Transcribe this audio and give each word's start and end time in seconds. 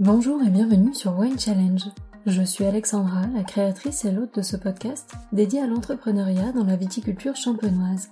Bonjour 0.00 0.40
et 0.42 0.48
bienvenue 0.48 0.94
sur 0.94 1.18
Wine 1.18 1.38
Challenge. 1.38 1.84
Je 2.24 2.40
suis 2.40 2.64
Alexandra, 2.64 3.26
la 3.36 3.42
créatrice 3.42 4.06
et 4.06 4.10
l'hôte 4.10 4.34
de 4.34 4.40
ce 4.40 4.56
podcast 4.56 5.12
dédié 5.30 5.60
à 5.60 5.66
l'entrepreneuriat 5.66 6.52
dans 6.52 6.64
la 6.64 6.76
viticulture 6.76 7.36
champenoise. 7.36 8.08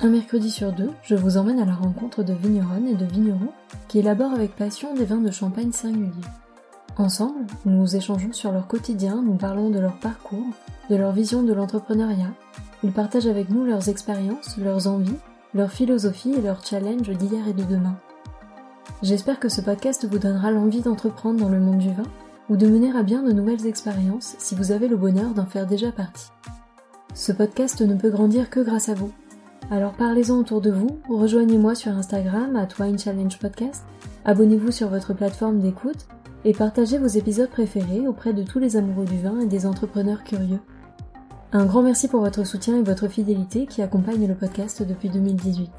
Un 0.00 0.10
mercredi 0.10 0.48
sur 0.48 0.70
deux, 0.70 0.90
je 1.02 1.16
vous 1.16 1.38
emmène 1.38 1.58
à 1.58 1.64
la 1.64 1.74
rencontre 1.74 2.22
de 2.22 2.32
vigneronnes 2.32 2.86
et 2.86 2.94
de 2.94 3.04
vignerons 3.04 3.52
qui 3.88 3.98
élaborent 3.98 4.32
avec 4.32 4.54
passion 4.54 4.94
des 4.94 5.04
vins 5.04 5.20
de 5.20 5.32
champagne 5.32 5.72
singuliers. 5.72 6.12
Ensemble, 6.96 7.46
nous 7.64 7.96
échangeons 7.96 8.32
sur 8.32 8.52
leur 8.52 8.68
quotidien, 8.68 9.22
nous 9.22 9.34
parlons 9.34 9.70
de 9.70 9.80
leur 9.80 9.98
parcours, 9.98 10.54
de 10.88 10.94
leur 10.94 11.10
vision 11.10 11.42
de 11.42 11.52
l'entrepreneuriat. 11.52 12.30
Ils 12.84 12.92
partagent 12.92 13.26
avec 13.26 13.50
nous 13.50 13.64
leurs 13.64 13.88
expériences, 13.88 14.56
leurs 14.56 14.86
envies, 14.86 15.18
leur 15.52 15.72
philosophie 15.72 16.34
et 16.34 16.40
leurs 16.40 16.64
challenges 16.64 17.10
d'hier 17.10 17.48
et 17.48 17.54
de 17.54 17.64
demain. 17.64 17.96
J'espère 19.02 19.40
que 19.40 19.48
ce 19.48 19.60
podcast 19.60 20.06
vous 20.08 20.20
donnera 20.20 20.52
l'envie 20.52 20.80
d'entreprendre 20.80 21.40
dans 21.40 21.48
le 21.48 21.58
monde 21.58 21.78
du 21.78 21.92
vin 21.92 22.04
ou 22.48 22.56
de 22.56 22.68
mener 22.68 22.96
à 22.96 23.02
bien 23.02 23.24
de 23.24 23.32
nouvelles 23.32 23.66
expériences 23.66 24.36
si 24.38 24.54
vous 24.54 24.70
avez 24.70 24.86
le 24.86 24.96
bonheur 24.96 25.34
d'en 25.34 25.44
faire 25.44 25.66
déjà 25.66 25.90
partie. 25.90 26.28
Ce 27.12 27.32
podcast 27.32 27.80
ne 27.80 27.96
peut 27.96 28.10
grandir 28.10 28.48
que 28.48 28.60
grâce 28.60 28.88
à 28.88 28.94
vous. 28.94 29.10
Alors 29.72 29.94
parlez-en 29.94 30.38
autour 30.38 30.60
de 30.60 30.70
vous, 30.70 31.00
rejoignez-moi 31.08 31.74
sur 31.74 31.90
Instagram 31.90 32.54
à 32.54 32.68
Wine 32.80 32.96
Challenge 32.96 33.36
Podcast, 33.40 33.82
abonnez-vous 34.24 34.70
sur 34.70 34.88
votre 34.88 35.14
plateforme 35.14 35.58
d'écoute 35.58 36.06
et 36.44 36.52
partagez 36.52 36.98
vos 36.98 37.08
épisodes 37.08 37.50
préférés 37.50 38.06
auprès 38.06 38.32
de 38.32 38.44
tous 38.44 38.60
les 38.60 38.76
amoureux 38.76 39.06
du 39.06 39.18
vin 39.18 39.40
et 39.40 39.46
des 39.46 39.66
entrepreneurs 39.66 40.22
curieux. 40.22 40.60
Un 41.52 41.66
grand 41.66 41.82
merci 41.82 42.06
pour 42.06 42.20
votre 42.20 42.44
soutien 42.44 42.76
et 42.76 42.82
votre 42.82 43.08
fidélité 43.08 43.66
qui 43.66 43.82
accompagne 43.82 44.28
le 44.28 44.36
podcast 44.36 44.84
depuis 44.84 45.08
2018. 45.08 45.72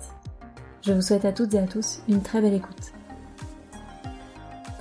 Je 0.81 0.91
vous 0.91 1.01
souhaite 1.01 1.23
à 1.23 1.31
toutes 1.31 1.53
et 1.53 1.59
à 1.59 1.67
tous 1.67 1.99
une 2.09 2.21
très 2.21 2.41
belle 2.41 2.55
écoute. 2.55 2.91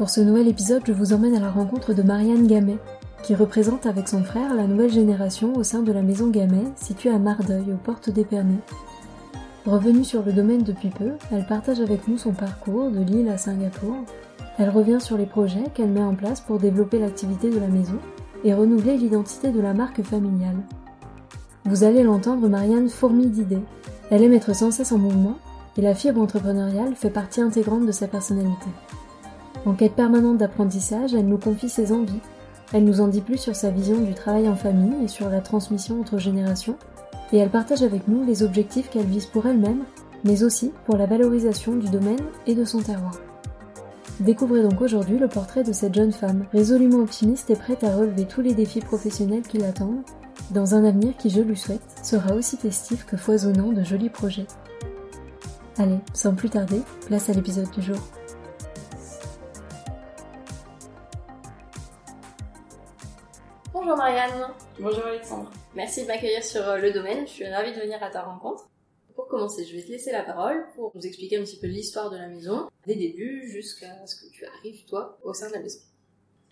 Pour 0.03 0.11
ce 0.11 0.21
nouvel 0.21 0.49
épisode, 0.49 0.83
je 0.85 0.93
vous 0.93 1.13
emmène 1.13 1.37
à 1.37 1.39
la 1.39 1.53
rencontre 1.53 1.95
de 1.95 2.03
Marianne 2.03 2.49
Gamet, 2.49 2.79
qui 3.23 3.37
représente 3.37 3.87
avec 3.87 4.09
son 4.09 4.25
frère 4.25 4.53
la 4.57 4.67
nouvelle 4.67 4.91
génération 4.91 5.55
au 5.55 5.63
sein 5.63 5.81
de 5.81 5.93
la 5.93 6.03
maison 6.03 6.27
Gamet, 6.27 6.73
située 6.75 7.11
à 7.11 7.21
Mardeuil, 7.21 7.73
aux 7.73 7.77
portes 7.77 8.11
d'Épernay. 8.11 8.59
Revenue 9.65 10.03
sur 10.03 10.25
le 10.25 10.33
domaine 10.33 10.65
depuis 10.65 10.89
peu, 10.89 11.13
elle 11.31 11.47
partage 11.47 11.79
avec 11.79 12.09
nous 12.09 12.19
son 12.19 12.33
parcours 12.33 12.91
de 12.91 12.99
Lille 12.99 13.29
à 13.29 13.39
Singapour. 13.39 13.95
Elle 14.59 14.71
revient 14.71 14.99
sur 15.01 15.17
les 15.17 15.25
projets 15.25 15.71
qu'elle 15.73 15.93
met 15.93 16.03
en 16.03 16.17
place 16.17 16.41
pour 16.41 16.59
développer 16.59 16.99
l'activité 16.99 17.49
de 17.49 17.61
la 17.61 17.69
maison 17.69 18.01
et 18.43 18.55
renouveler 18.55 18.97
l'identité 18.97 19.53
de 19.53 19.61
la 19.61 19.73
marque 19.73 20.03
familiale. 20.03 20.59
Vous 21.65 21.85
allez 21.85 22.03
l'entendre, 22.03 22.49
Marianne 22.49 22.89
fourmille 22.89 23.31
d'idées. 23.31 23.63
Elle 24.11 24.25
aime 24.25 24.33
être 24.33 24.53
sans 24.53 24.73
cesse 24.73 24.91
en 24.91 24.99
mouvement 24.99 25.39
et 25.79 25.81
la 25.81 25.95
fibre 25.95 26.21
entrepreneuriale 26.21 26.97
fait 26.97 27.09
partie 27.09 27.41
intégrante 27.41 27.87
de 27.87 27.93
sa 27.93 28.09
personnalité. 28.09 28.67
En 29.65 29.75
quête 29.75 29.95
permanente 29.95 30.39
d'apprentissage, 30.39 31.15
elle 31.15 31.27
nous 31.27 31.39
confie 31.39 31.69
ses 31.69 31.93
envies. 31.93 32.21
Elle 32.73 32.85
nous 32.85 33.01
en 33.01 33.09
dit 33.09 33.21
plus 33.21 33.39
sur 33.39 33.55
sa 33.55 33.71
vision 33.71 33.99
du 33.99 34.15
travail 34.15 34.49
en 34.49 34.57
famille 34.57 35.05
et 35.05 35.09
sur 35.09 35.29
la 35.29 35.41
transmission 35.41 36.01
entre 36.01 36.19
générations, 36.19 36.77
et 37.33 37.39
elle 37.39 37.51
partage 37.51 37.83
avec 37.83 38.09
nous 38.09 38.25
les 38.25 38.43
objectifs 38.43 38.91
qu'elle 38.91 39.07
vise 39.07 39.27
pour 39.27 39.47
elle-même, 39.47 39.85
mais 40.25 40.43
aussi 40.43 40.73
pour 40.85 40.97
la 40.97 41.07
valorisation 41.07 41.77
du 41.77 41.89
domaine 41.89 42.21
et 42.47 42.55
de 42.55 42.65
son 42.65 42.81
terroir. 42.81 43.15
Découvrez 44.21 44.63
donc 44.63 44.81
aujourd'hui 44.81 45.19
le 45.19 45.29
portrait 45.29 45.65
de 45.65 45.73
cette 45.73 45.95
jeune 45.95 46.13
femme, 46.13 46.45
résolument 46.53 46.99
optimiste 46.99 47.51
et 47.51 47.57
prête 47.57 47.85
à 47.85 47.97
relever 47.97 48.25
tous 48.25 48.41
les 48.41 48.55
défis 48.55 48.81
professionnels 48.81 49.43
qui 49.43 49.59
l'attendent, 49.59 50.03
dans 50.51 50.75
un 50.75 50.85
avenir 50.85 51.17
qui, 51.17 51.31
je 51.31 51.41
lui 51.41 51.57
souhaite, 51.57 51.83
sera 52.03 52.35
aussi 52.35 52.57
festif 52.57 53.07
que 53.07 53.17
foisonnant 53.17 53.73
de 53.73 53.83
jolis 53.83 54.11
projets. 54.11 54.47
Allez, 55.79 55.99
sans 56.13 56.35
plus 56.35 56.51
tarder, 56.51 56.83
place 57.07 57.31
à 57.31 57.33
l'épisode 57.33 57.71
du 57.71 57.81
jour. 57.81 57.97
Bonjour 63.93 64.07
Marianne. 64.07 64.49
Bonjour 64.81 65.05
Alexandre. 65.05 65.51
Merci 65.75 66.05
de 66.05 66.07
m'accueillir 66.07 66.43
sur 66.43 66.67
euh, 66.67 66.79
le 66.79 66.95
domaine. 66.95 67.27
Je 67.27 67.33
suis 67.33 67.47
ravie 67.47 67.75
de 67.75 67.79
venir 67.79 68.03
à 68.03 68.09
ta 68.09 68.23
rencontre. 68.23 68.71
Pour 69.15 69.27
commencer, 69.27 69.67
je 69.67 69.77
vais 69.77 69.83
te 69.83 69.91
laisser 69.91 70.11
la 70.11 70.23
parole 70.23 70.65
pour 70.75 70.93
nous 70.95 71.07
expliquer 71.07 71.37
un 71.37 71.43
petit 71.43 71.59
peu 71.59 71.67
l'histoire 71.67 72.09
de 72.09 72.17
la 72.17 72.27
maison, 72.27 72.71
des 72.87 72.95
débuts 72.95 73.47
jusqu'à 73.51 74.07
ce 74.07 74.17
que 74.17 74.33
tu 74.33 74.47
arrives, 74.47 74.87
toi, 74.87 75.19
au 75.23 75.35
sein 75.35 75.49
de 75.49 75.53
la 75.53 75.61
maison. 75.61 75.81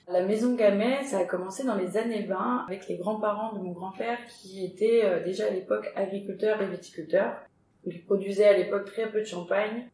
La 0.07 0.23
maison 0.23 0.55
Gamet, 0.55 1.05
ça 1.05 1.21
a 1.21 1.25
commencé 1.25 1.65
dans 1.65 1.77
les 1.77 1.97
années 1.97 2.25
20 2.25 2.67
avec 2.69 2.87
les 2.89 2.99
grands-parents 2.99 3.55
de 3.55 3.61
mon 3.61 3.73
grand-père 3.73 4.19
qui 4.29 4.63
étaient 4.63 5.03
euh, 5.03 5.25
déjà 5.25 5.47
à 5.47 5.51
l'époque 5.51 5.91
agriculteurs 5.97 6.61
et 6.61 6.67
viticulteurs. 6.67 7.41
Ils 7.87 8.05
produisaient 8.05 8.49
à 8.49 8.59
l'époque 8.59 8.85
très 8.85 9.11
peu 9.11 9.21
de 9.21 9.27
champagne 9.27 9.89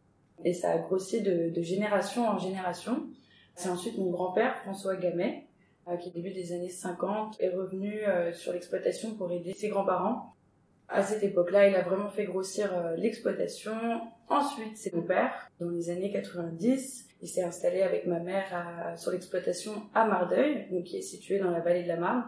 et 0.45 0.53
ça 0.53 0.73
a 0.73 0.79
grossi 0.79 1.23
de, 1.23 1.51
de 1.51 1.63
génération 1.63 2.27
en 2.27 2.39
génération. 2.39 3.07
C'est 3.55 3.69
ensuite 3.69 3.99
mon 3.99 4.11
grand-père, 4.11 4.57
François 4.63 4.97
Gamet, 4.97 5.47
qui 6.01 6.09
au 6.09 6.13
début 6.13 6.33
des 6.33 6.53
années 6.53 6.69
50 6.69 7.37
est 7.41 7.51
revenu 7.51 8.03
euh, 8.05 8.33
sur 8.33 8.53
l'exploitation 8.53 9.15
pour 9.15 9.31
aider 9.31 9.53
ses 9.53 9.69
grands-parents. 9.69 10.35
À 10.89 11.03
cette 11.03 11.23
époque-là, 11.23 11.69
il 11.69 11.75
a 11.75 11.83
vraiment 11.83 12.11
fait 12.11 12.25
grossir 12.25 12.71
l'exploitation. 12.97 13.73
Ensuite, 14.29 14.77
c'est 14.77 14.95
mon 14.95 15.03
père, 15.03 15.51
dans 15.59 15.71
les 15.71 15.91
années 15.91 16.13
90. 16.13 17.09
Il 17.23 17.29
s'est 17.29 17.43
installé 17.43 17.83
avec 17.83 18.07
ma 18.07 18.21
mère 18.21 18.47
à, 18.53 18.97
sur 18.97 19.11
l'exploitation 19.11 19.73
à 19.95 20.07
Mardeuil, 20.07 20.69
donc 20.71 20.85
qui 20.85 20.99
est 20.99 21.03
située 21.03 21.39
dans 21.39 21.51
la 21.51 21.61
vallée 21.61 21.83
de 21.83 21.89
la 21.89 21.97
Marne. 21.97 22.25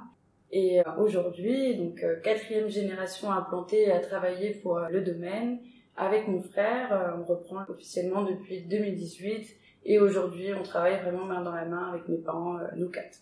Et 0.50 0.80
euh, 0.80 0.84
aujourd'hui, 0.98 1.76
donc 1.76 2.02
euh, 2.02 2.20
quatrième 2.20 2.68
génération 2.68 3.30
implantée 3.30 3.82
et 3.82 3.92
à 3.92 4.00
travailler 4.00 4.54
pour 4.54 4.78
euh, 4.78 4.88
le 4.88 5.02
domaine. 5.02 5.58
Avec 5.96 6.28
mon 6.28 6.40
frère, 6.40 7.16
on 7.18 7.24
reprend 7.24 7.64
officiellement 7.68 8.22
depuis 8.22 8.62
2018 8.62 9.56
et 9.84 9.98
aujourd'hui, 9.98 10.54
on 10.54 10.62
travaille 10.62 11.00
vraiment 11.00 11.24
main 11.24 11.42
dans 11.42 11.52
la 11.52 11.64
main 11.64 11.90
avec 11.90 12.06
mes 12.06 12.18
parents, 12.18 12.56
nous 12.76 12.88
quatre. 12.88 13.18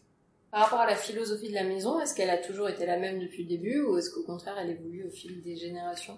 Par 0.56 0.64
rapport 0.64 0.80
à 0.80 0.86
la 0.86 0.96
philosophie 0.96 1.50
de 1.50 1.54
la 1.54 1.64
maison, 1.64 2.00
est-ce 2.00 2.14
qu'elle 2.14 2.30
a 2.30 2.38
toujours 2.38 2.70
été 2.70 2.86
la 2.86 2.96
même 2.96 3.18
depuis 3.18 3.42
le 3.42 3.48
début 3.50 3.82
ou 3.82 3.98
est-ce 3.98 4.10
qu'au 4.10 4.22
contraire 4.22 4.54
elle 4.58 4.70
évolue 4.70 5.04
au 5.06 5.10
fil 5.10 5.42
des 5.42 5.54
générations? 5.54 6.16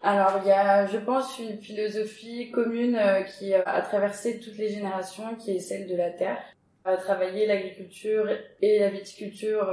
Alors 0.00 0.38
il 0.44 0.46
y 0.46 0.52
a, 0.52 0.86
je 0.86 0.96
pense, 0.96 1.40
une 1.40 1.58
philosophie 1.58 2.52
commune 2.52 2.96
qui 3.36 3.52
a 3.52 3.80
traversé 3.80 4.38
toutes 4.38 4.58
les 4.58 4.68
générations, 4.68 5.34
qui 5.34 5.56
est 5.56 5.58
celle 5.58 5.88
de 5.88 5.96
la 5.96 6.10
terre. 6.10 6.38
À 6.84 6.96
travailler 6.98 7.48
l'agriculture 7.48 8.28
et 8.62 8.78
la 8.78 8.90
viticulture, 8.90 9.66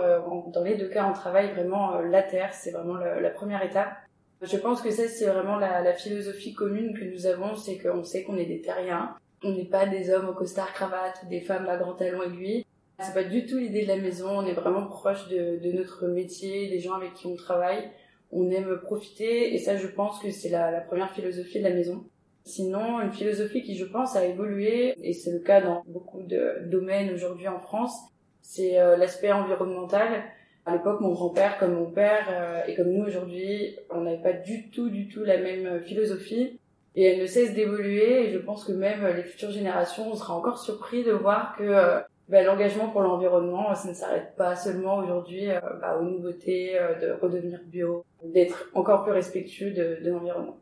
dans 0.51 0.63
les 0.63 0.77
deux 0.77 0.89
cas, 0.89 1.07
on 1.07 1.13
travaille 1.13 1.51
vraiment 1.51 1.99
la 1.99 2.23
terre, 2.23 2.55
c'est 2.55 2.71
vraiment 2.71 2.95
la 2.95 3.29
première 3.29 3.61
étape. 3.61 3.93
Je 4.41 4.57
pense 4.57 4.81
que 4.81 4.89
ça, 4.89 5.07
c'est 5.07 5.27
vraiment 5.27 5.57
la, 5.57 5.93
philosophie 5.93 6.55
commune 6.55 6.97
que 6.97 7.05
nous 7.05 7.27
avons, 7.27 7.55
c'est 7.55 7.77
qu'on 7.77 8.03
sait 8.03 8.23
qu'on 8.23 8.37
est 8.37 8.45
des 8.45 8.61
terriens. 8.61 9.15
On 9.43 9.51
n'est 9.51 9.65
pas 9.65 9.85
des 9.85 10.09
hommes 10.09 10.29
au 10.29 10.33
costard 10.33 10.73
cravate 10.73 11.21
ou 11.23 11.29
des 11.29 11.41
femmes 11.41 11.69
à 11.69 11.77
grands 11.77 11.93
talons 11.93 12.23
aiguilles. 12.23 12.65
C'est 12.99 13.13
pas 13.13 13.23
du 13.23 13.45
tout 13.45 13.57
l'idée 13.57 13.83
de 13.83 13.87
la 13.87 13.97
maison, 13.97 14.29
on 14.29 14.45
est 14.45 14.53
vraiment 14.53 14.87
proche 14.87 15.27
de, 15.29 15.71
notre 15.71 16.07
métier, 16.07 16.67
des 16.69 16.79
gens 16.79 16.93
avec 16.93 17.13
qui 17.13 17.27
on 17.27 17.35
travaille 17.35 17.91
on 18.31 18.49
aime 18.51 18.77
profiter 18.81 19.53
et 19.53 19.57
ça 19.57 19.77
je 19.77 19.87
pense 19.87 20.19
que 20.19 20.31
c'est 20.31 20.49
la, 20.49 20.81
première 20.81 21.11
philosophie 21.11 21.59
de 21.59 21.63
la 21.63 21.73
maison. 21.73 22.05
Sinon, 22.43 23.01
une 23.01 23.11
philosophie 23.11 23.61
qui 23.61 23.75
je 23.75 23.83
pense 23.83 24.15
a 24.15 24.25
évolué, 24.25 24.95
et 25.03 25.11
c'est 25.11 25.31
le 25.31 25.39
cas 25.39 25.59
dans 25.59 25.83
beaucoup 25.85 26.23
de 26.23 26.61
domaines 26.65 27.13
aujourd'hui 27.13 27.49
en 27.49 27.59
France, 27.59 27.93
c'est 28.41 28.79
euh, 28.79 28.95
l'aspect 28.95 29.33
environnemental. 29.33 30.23
À 30.65 30.73
l'époque, 30.73 31.01
mon 31.01 31.11
grand-père, 31.11 31.57
comme 31.57 31.73
mon 31.73 31.91
père, 31.91 32.25
euh, 32.29 32.61
et 32.65 32.75
comme 32.75 32.89
nous 32.91 33.03
aujourd'hui, 33.03 33.75
on 33.89 34.01
n'avait 34.01 34.21
pas 34.21 34.31
du 34.31 34.69
tout, 34.69 34.89
du 34.89 35.09
tout 35.09 35.25
la 35.25 35.39
même 35.39 35.81
philosophie. 35.81 36.57
Et 36.95 37.03
elle 37.03 37.21
ne 37.21 37.25
cesse 37.25 37.53
d'évoluer, 37.53 38.27
et 38.27 38.29
je 38.31 38.37
pense 38.37 38.63
que 38.63 38.71
même 38.71 39.05
les 39.13 39.23
futures 39.23 39.51
générations, 39.51 40.09
on 40.09 40.15
sera 40.15 40.33
encore 40.33 40.57
surpris 40.57 41.03
de 41.03 41.11
voir 41.11 41.53
que 41.57 41.63
euh, 41.63 41.99
bah, 42.29 42.43
l'engagement 42.43 42.89
pour 42.89 43.01
l'environnement, 43.01 43.73
ça 43.73 43.87
ne 43.87 43.93
s'arrête 43.93 44.35
pas 44.35 44.55
seulement 44.55 44.97
aujourd'hui 44.97 45.49
euh, 45.49 45.59
bah, 45.81 45.97
aux 45.97 46.03
nouveautés, 46.03 46.77
euh, 46.77 46.99
de 46.99 47.11
redevenir 47.21 47.61
bio, 47.65 48.03
d'être 48.23 48.69
encore 48.73 49.03
plus 49.03 49.13
respectueux 49.13 49.71
de, 49.71 50.03
de 50.03 50.11
l'environnement. 50.11 50.57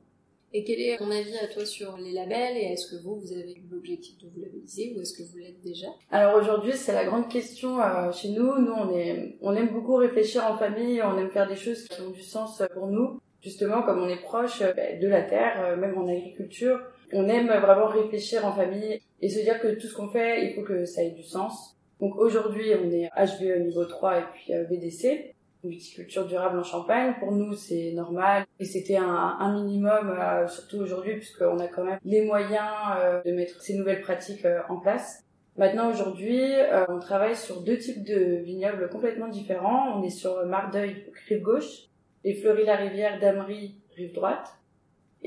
Et 0.54 0.64
quel 0.64 0.80
est 0.80 0.98
ton 0.98 1.10
avis 1.12 1.38
à 1.38 1.48
toi 1.48 1.66
sur 1.66 1.98
les 1.98 2.14
labels 2.14 2.56
et 2.56 2.72
est-ce 2.72 2.90
que 2.90 3.02
vous, 3.04 3.20
vous 3.20 3.34
avez 3.34 3.56
l'objectif 3.70 4.18
de 4.20 4.28
vous 4.34 4.42
labelliser 4.42 4.94
ou 4.96 5.02
est-ce 5.02 5.18
que 5.18 5.24
vous 5.24 5.38
l'êtes 5.38 5.60
déjà? 5.62 5.88
Alors 6.12 6.36
aujourd'hui, 6.42 6.74
c'est 6.74 6.94
la 6.94 7.04
grande 7.04 7.30
question 7.30 7.82
euh, 7.82 8.12
chez 8.12 8.30
nous. 8.30 8.58
Nous, 8.60 8.72
on, 8.72 8.96
est, 8.96 9.36
on 9.42 9.54
aime 9.56 9.70
beaucoup 9.70 9.96
réfléchir 9.96 10.46
en 10.46 10.58
famille, 10.58 11.02
on 11.02 11.18
aime 11.18 11.30
faire 11.30 11.48
des 11.48 11.58
choses 11.58 11.84
qui 11.88 12.00
ont 12.02 12.12
du 12.12 12.22
sens 12.22 12.62
pour 12.74 12.88
nous. 12.88 13.20
Justement, 13.42 13.82
comme 13.82 14.02
on 14.02 14.08
est 14.08 14.22
proche 14.22 14.60
bah, 14.60 14.96
de 15.02 15.08
la 15.08 15.24
terre, 15.24 15.78
même 15.78 15.98
en 15.98 16.08
agriculture, 16.08 16.80
on 17.12 17.28
aime 17.28 17.48
vraiment 17.48 17.88
réfléchir 17.88 18.46
en 18.46 18.54
famille 18.54 19.02
et 19.26 19.30
se 19.30 19.40
dire 19.40 19.60
que 19.60 19.70
tout 19.70 19.88
ce 19.88 19.96
qu'on 19.96 20.08
fait, 20.08 20.46
il 20.46 20.54
faut 20.54 20.62
que 20.62 20.86
ça 20.86 21.02
ait 21.02 21.10
du 21.10 21.24
sens. 21.24 21.76
Donc 22.00 22.16
aujourd'hui, 22.16 22.74
on 22.80 22.92
est 22.92 23.10
HVE 23.18 23.66
niveau 23.66 23.84
3 23.84 24.20
et 24.20 24.24
puis 24.34 24.54
euh, 24.54 24.66
VDC, 24.66 25.34
viticulture 25.64 26.28
durable 26.28 26.60
en 26.60 26.64
Champagne. 26.64 27.16
Pour 27.20 27.32
nous, 27.32 27.54
c'est 27.54 27.94
normal 27.94 28.46
et 28.60 28.66
c'était 28.66 28.98
un, 28.98 29.64
minimum, 29.64 30.16
euh, 30.16 30.48
surtout 30.48 30.78
aujourd'hui, 30.78 31.16
puisqu'on 31.16 31.58
a 31.58 31.68
quand 31.68 31.84
même 31.84 31.98
les 32.06 32.24
moyens 32.24 32.70
euh, 33.00 33.24
de 33.26 33.32
mettre 33.32 33.60
ces 33.64 33.76
nouvelles 33.76 34.02
pratiques 34.02 34.46
en 34.70 34.78
place. 34.78 35.24
Maintenant, 35.58 35.90
aujourd'hui, 35.90 36.44
on 36.90 37.00
travaille 37.00 37.36
sur 37.36 37.62
deux 37.62 37.80
types 37.80 38.04
de 38.04 38.44
vignobles 38.44 38.90
complètement 38.90 39.30
différents. 39.30 39.98
On 39.98 40.04
est 40.04 40.10
sur 40.12 40.46
Mardeuil, 40.46 41.04
rive 41.28 41.42
gauche, 41.42 41.88
et 42.24 42.36
Fleury-la-Rivière, 42.36 43.20
Damery, 43.20 43.74
rive 43.96 44.14
droite. 44.14 44.50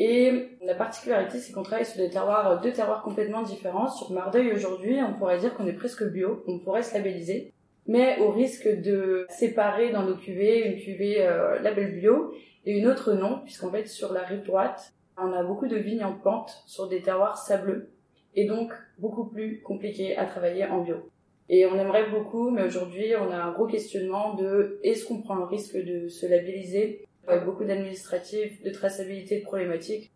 Et 0.00 0.50
la 0.62 0.76
particularité, 0.76 1.38
c'est 1.38 1.52
qu'on 1.52 1.64
travaille 1.64 1.84
sur 1.84 1.96
des 1.96 2.08
terroirs, 2.08 2.60
deux 2.60 2.72
terroirs 2.72 3.02
complètement 3.02 3.42
différents. 3.42 3.88
Sur 3.88 4.12
Mardeuil 4.12 4.52
aujourd'hui, 4.52 5.00
on 5.02 5.12
pourrait 5.14 5.38
dire 5.38 5.54
qu'on 5.54 5.66
est 5.66 5.72
presque 5.72 6.04
bio, 6.04 6.44
on 6.46 6.60
pourrait 6.60 6.84
se 6.84 6.94
labelliser, 6.94 7.52
mais 7.88 8.16
au 8.20 8.30
risque 8.30 8.68
de 8.68 9.26
séparer 9.28 9.90
dans 9.90 10.04
nos 10.04 10.14
cuvées 10.14 10.68
une 10.68 10.80
cuvée 10.80 11.26
euh, 11.26 11.58
label 11.58 11.98
bio 11.98 12.32
et 12.64 12.78
une 12.78 12.86
autre 12.86 13.12
non, 13.12 13.40
puisqu'en 13.44 13.72
fait 13.72 13.88
sur 13.88 14.12
la 14.12 14.22
rive 14.22 14.44
droite, 14.44 14.92
on 15.16 15.32
a 15.32 15.42
beaucoup 15.42 15.66
de 15.66 15.76
vignes 15.76 16.04
en 16.04 16.12
pente 16.12 16.62
sur 16.66 16.86
des 16.86 17.02
terroirs 17.02 17.36
sableux 17.36 17.90
et 18.36 18.44
donc 18.44 18.72
beaucoup 19.00 19.24
plus 19.24 19.62
compliqué 19.62 20.16
à 20.16 20.26
travailler 20.26 20.64
en 20.64 20.80
bio. 20.80 21.10
Et 21.48 21.66
on 21.66 21.74
aimerait 21.74 22.08
beaucoup, 22.08 22.50
mais 22.50 22.62
aujourd'hui 22.62 23.14
on 23.16 23.32
a 23.32 23.36
un 23.36 23.50
gros 23.50 23.66
questionnement 23.66 24.34
de 24.34 24.78
est-ce 24.84 25.04
qu'on 25.06 25.22
prend 25.22 25.34
le 25.34 25.44
risque 25.44 25.76
de 25.76 26.06
se 26.06 26.24
labelliser 26.26 27.07
avec 27.28 27.44
beaucoup 27.44 27.64
d'administratifs, 27.64 28.62
de 28.62 28.70
traçabilité, 28.70 29.40
de 29.40 29.44
problématiques, 29.44 30.10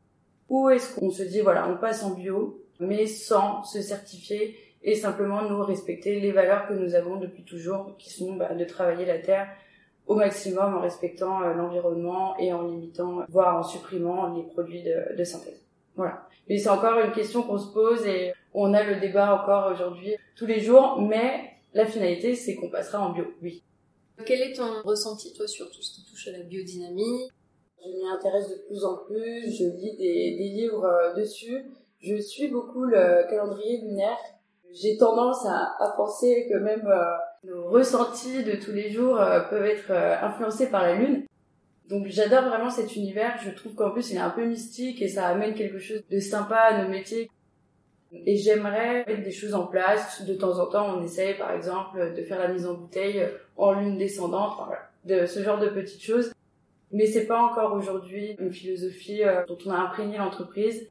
ou 0.49 0.71
est-ce 0.71 0.95
qu'on 0.95 1.11
se 1.11 1.23
dit 1.23 1.41
voilà 1.41 1.69
on 1.69 1.77
passe 1.77 2.03
en 2.03 2.11
bio, 2.11 2.61
mais 2.81 3.07
sans 3.07 3.63
se 3.65 3.81
certifier 3.81 4.57
et 4.83 4.97
simplement 4.97 5.43
nous 5.43 5.63
respecter 5.63 6.21
les 6.21 6.33
valeurs 6.33 6.67
que 6.67 6.75
nous 6.75 6.95
avons 6.95 7.17
depuis 7.17 7.45
toujours, 7.45 7.97
qui 7.99 8.11
sont 8.11 8.35
bah, 8.35 8.55
de 8.55 8.65
travailler 8.65 9.07
la 9.07 9.19
terre 9.19 9.49
au 10.07 10.17
maximum 10.17 10.75
en 10.75 10.81
respectant 10.81 11.43
euh, 11.43 11.55
l'environnement 11.55 12.37
et 12.39 12.53
en 12.53 12.67
limitant, 12.67 13.21
voire 13.29 13.57
en 13.57 13.63
supprimant 13.63 14.35
les 14.35 14.43
produits 14.43 14.83
de 14.83 15.25
synthèse. 15.25 15.63
Voilà. 15.95 16.27
Mais 16.49 16.59
c'est 16.59 16.69
encore 16.69 16.99
une 16.99 17.13
question 17.13 17.43
qu'on 17.43 17.59
se 17.59 17.73
pose 17.73 18.05
et 18.07 18.33
on 18.55 18.75
a 18.75 18.83
le 18.83 18.97
débat 19.01 19.41
encore 19.41 19.73
aujourd'hui 19.73 20.17
tous 20.37 20.47
les 20.47 20.61
jours, 20.61 21.01
mais 21.01 21.51
la 21.75 21.87
finalité 21.87 22.35
c'est 22.35 22.57
qu'on 22.57 22.69
passera 22.69 23.01
en 23.01 23.11
bio, 23.11 23.25
oui. 23.43 23.63
Quel 24.25 24.41
est 24.41 24.53
ton 24.55 24.83
ressenti 24.83 25.33
toi 25.33 25.47
sur 25.47 25.71
tout 25.71 25.83
ce 25.83 25.95
qui 25.95 26.05
touche 26.05 26.29
à 26.29 26.33
la 26.33 26.41
biodynamie? 26.41 27.29
Je 27.85 27.91
m'y 27.91 28.07
intéresse 28.07 28.49
de 28.49 28.57
plus 28.69 28.85
en 28.85 28.97
plus, 28.99 29.51
je 29.59 29.65
lis 29.65 29.97
des, 29.97 30.37
livres 30.39 30.85
euh, 30.85 31.15
dessus, 31.15 31.65
je 32.01 32.17
suis 32.17 32.49
beaucoup 32.49 32.85
le 32.85 33.29
calendrier 33.29 33.81
lunaire. 33.81 34.19
J'ai 34.73 34.97
tendance 34.97 35.45
à, 35.47 35.75
à, 35.81 35.93
penser 35.97 36.47
que 36.49 36.57
même 36.59 36.87
euh, 36.87 37.03
nos 37.45 37.69
ressentis 37.69 38.45
de 38.45 38.55
tous 38.55 38.71
les 38.71 38.91
jours 38.91 39.21
euh, 39.21 39.41
peuvent 39.41 39.65
être 39.65 39.91
influencés 39.91 40.71
par 40.71 40.83
la 40.83 40.95
lune. 40.95 41.27
Donc 41.89 42.07
j'adore 42.07 42.45
vraiment 42.45 42.71
cet 42.71 42.95
univers, 42.95 43.39
je 43.45 43.51
trouve 43.51 43.75
qu'en 43.75 43.91
plus 43.91 44.11
il 44.13 44.17
est 44.17 44.21
un 44.21 44.31
peu 44.31 44.45
mystique 44.45 45.03
et 45.03 45.09
ça 45.09 45.27
amène 45.27 45.55
quelque 45.55 45.79
chose 45.79 46.03
de 46.09 46.21
sympa 46.21 46.57
à 46.57 46.83
nos 46.83 46.89
métiers. 46.89 47.29
Et 48.13 48.37
j'aimerais 48.37 49.05
mettre 49.07 49.23
des 49.23 49.33
choses 49.33 49.55
en 49.55 49.67
place. 49.67 50.25
De 50.27 50.35
temps 50.35 50.59
en 50.59 50.67
temps, 50.67 50.99
on 50.99 51.03
essaye 51.03 51.35
par 51.35 51.53
exemple 51.53 52.15
de 52.15 52.23
faire 52.23 52.39
la 52.39 52.49
mise 52.49 52.67
en 52.67 52.75
bouteille 52.75 53.27
en 53.57 53.73
lune 53.73 53.97
descendante, 53.97 54.55
enfin, 54.59 54.77
de 55.05 55.27
ce 55.27 55.43
genre 55.43 55.59
de 55.59 55.69
petites 55.69 56.03
choses. 56.03 56.33
Mais 56.93 57.07
c'est 57.07 57.27
pas 57.27 57.41
encore 57.41 57.73
aujourd'hui 57.73 58.37
une 58.39 58.53
philosophie 58.53 59.25
euh, 59.25 59.45
dont 59.47 59.57
on 59.65 59.71
a 59.71 59.77
imprégné 59.77 60.19
l'entreprise. 60.19 60.91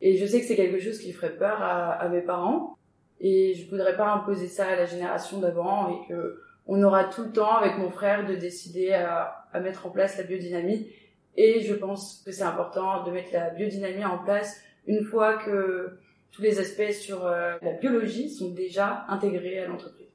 Et 0.00 0.16
je 0.16 0.26
sais 0.26 0.40
que 0.40 0.46
c'est 0.46 0.56
quelque 0.56 0.80
chose 0.80 0.98
qui 0.98 1.12
ferait 1.12 1.36
peur 1.36 1.62
à, 1.62 1.92
à, 1.92 2.08
mes 2.08 2.20
parents. 2.20 2.76
Et 3.20 3.54
je 3.54 3.70
voudrais 3.70 3.96
pas 3.96 4.12
imposer 4.12 4.48
ça 4.48 4.66
à 4.66 4.76
la 4.76 4.86
génération 4.86 5.38
d'avant 5.38 5.88
et 5.88 6.08
que 6.08 6.42
on 6.66 6.82
aura 6.82 7.04
tout 7.04 7.22
le 7.22 7.30
temps 7.30 7.56
avec 7.56 7.78
mon 7.78 7.90
frère 7.90 8.26
de 8.26 8.34
décider 8.34 8.92
à, 8.92 9.46
à 9.52 9.60
mettre 9.60 9.86
en 9.86 9.90
place 9.90 10.18
la 10.18 10.24
biodynamie. 10.24 10.90
Et 11.36 11.60
je 11.60 11.74
pense 11.74 12.22
que 12.26 12.32
c'est 12.32 12.42
important 12.42 13.04
de 13.04 13.12
mettre 13.12 13.32
la 13.32 13.50
biodynamie 13.50 14.04
en 14.04 14.18
place 14.18 14.60
une 14.86 15.04
fois 15.04 15.36
que 15.36 15.98
tous 16.32 16.42
les 16.42 16.58
aspects 16.58 16.92
sur 16.92 17.24
euh, 17.24 17.56
la 17.62 17.72
biologie 17.72 18.30
sont 18.30 18.50
déjà 18.50 19.04
intégrés 19.08 19.60
à 19.60 19.66
l'entreprise. 19.66 20.06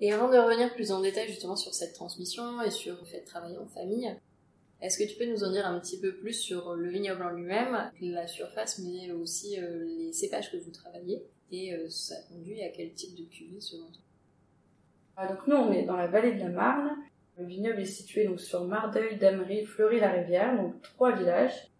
Et 0.00 0.12
avant 0.12 0.30
de 0.30 0.36
revenir 0.36 0.74
plus 0.74 0.92
en 0.92 1.00
détail 1.00 1.28
justement 1.28 1.56
sur 1.56 1.72
cette 1.72 1.94
transmission 1.94 2.60
et 2.62 2.70
sur 2.70 2.96
le 2.96 3.04
fait 3.04 3.20
de 3.20 3.26
travailler 3.26 3.56
en 3.56 3.66
famille, 3.66 4.14
est-ce 4.82 4.98
que 4.98 5.10
tu 5.10 5.16
peux 5.16 5.24
nous 5.24 5.42
en 5.42 5.52
dire 5.52 5.66
un 5.66 5.78
petit 5.80 5.98
peu 5.98 6.14
plus 6.14 6.34
sur 6.34 6.74
le 6.74 6.88
vignoble 6.90 7.22
en 7.22 7.30
lui-même, 7.30 7.90
la 8.00 8.26
surface, 8.26 8.78
mais 8.80 9.10
aussi 9.12 9.58
euh, 9.58 9.84
les 9.98 10.12
cépages 10.12 10.52
que 10.52 10.58
vous 10.58 10.70
travaillez 10.70 11.24
et 11.50 11.74
euh, 11.74 11.88
ça 11.88 12.16
conduit 12.28 12.62
à 12.62 12.68
quel 12.68 12.92
type 12.92 13.14
de 13.14 13.24
cuvée 13.24 13.60
selon 13.60 13.86
toi? 13.86 14.02
Ah, 15.16 15.28
Donc 15.28 15.46
nous, 15.46 15.56
on 15.56 15.72
est 15.72 15.84
dans 15.84 15.96
la 15.96 16.08
vallée 16.08 16.34
de 16.34 16.40
la 16.40 16.48
Marne. 16.48 16.90
Le 17.38 17.46
vignoble 17.46 17.80
est 17.80 17.84
situé 17.86 18.24
donc 18.24 18.40
sur 18.40 18.64
Mardeuil, 18.64 19.16
Damery, 19.16 19.64
Fleury-la-Rivière, 19.64 20.56
donc 20.56 20.80
trois 20.82 21.12
villages. 21.12 21.70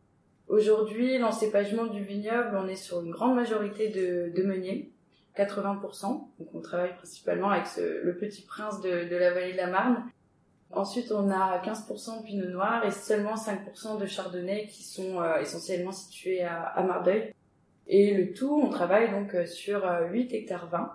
Aujourd'hui, 0.48 1.18
l'encépagement 1.18 1.86
du 1.86 2.04
vignoble, 2.04 2.56
on 2.56 2.68
est 2.68 2.76
sur 2.76 3.00
une 3.00 3.10
grande 3.10 3.34
majorité 3.34 3.88
de, 3.88 4.32
de 4.34 4.42
meuniers, 4.44 4.92
80%. 5.36 6.02
Donc 6.38 6.54
on 6.54 6.60
travaille 6.60 6.94
principalement 6.94 7.50
avec 7.50 7.66
ce, 7.66 8.02
le 8.04 8.16
petit 8.16 8.42
prince 8.42 8.80
de, 8.80 9.08
de, 9.08 9.16
la 9.16 9.34
vallée 9.34 9.52
de 9.52 9.56
la 9.56 9.66
Marne. 9.66 10.04
Ensuite, 10.70 11.10
on 11.10 11.30
a 11.30 11.60
15% 11.64 12.20
de 12.20 12.24
pinot 12.24 12.48
noir 12.48 12.84
et 12.84 12.92
seulement 12.92 13.34
5% 13.34 13.98
de 13.98 14.06
chardonnay 14.06 14.66
qui 14.68 14.84
sont 14.84 15.20
euh, 15.20 15.38
essentiellement 15.40 15.92
situés 15.92 16.42
à, 16.42 16.62
à, 16.62 16.82
Mardeuil. 16.84 17.32
Et 17.88 18.14
le 18.14 18.32
tout, 18.32 18.60
on 18.62 18.70
travaille 18.70 19.10
donc 19.10 19.34
euh, 19.34 19.46
sur 19.46 19.82
8 19.82 20.32
euh, 20.32 20.36
hectares 20.36 20.68
20. 20.70 20.92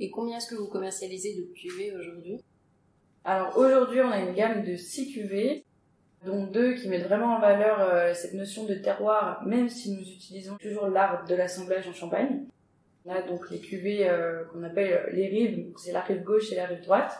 Et 0.00 0.10
combien 0.10 0.38
est-ce 0.38 0.48
que 0.48 0.54
vous 0.54 0.68
commercialisez 0.68 1.36
de 1.36 1.42
cuvées 1.54 1.94
aujourd'hui? 1.94 2.40
Alors 3.24 3.58
aujourd'hui, 3.58 4.00
on 4.00 4.10
a 4.10 4.20
une 4.20 4.34
gamme 4.34 4.64
de 4.64 4.76
6 4.76 5.12
cuvées 5.12 5.64
dont 6.24 6.46
deux 6.46 6.74
qui 6.74 6.88
mettent 6.88 7.06
vraiment 7.06 7.36
en 7.36 7.40
valeur 7.40 7.80
euh, 7.80 8.12
cette 8.14 8.34
notion 8.34 8.64
de 8.64 8.74
terroir, 8.74 9.42
même 9.46 9.68
si 9.68 9.92
nous 9.92 10.02
utilisons 10.02 10.56
toujours 10.56 10.88
l'art 10.88 11.24
de 11.24 11.34
l'assemblage 11.34 11.86
en 11.88 11.92
Champagne. 11.92 12.44
On 13.04 13.12
a 13.12 13.22
donc 13.22 13.50
les 13.50 13.60
cuvées 13.60 14.08
euh, 14.08 14.44
qu'on 14.46 14.62
appelle 14.64 15.08
les 15.12 15.28
rives, 15.28 15.72
c'est 15.76 15.92
la 15.92 16.00
rive 16.00 16.22
gauche 16.22 16.52
et 16.52 16.56
la 16.56 16.66
rive 16.66 16.82
droite, 16.82 17.16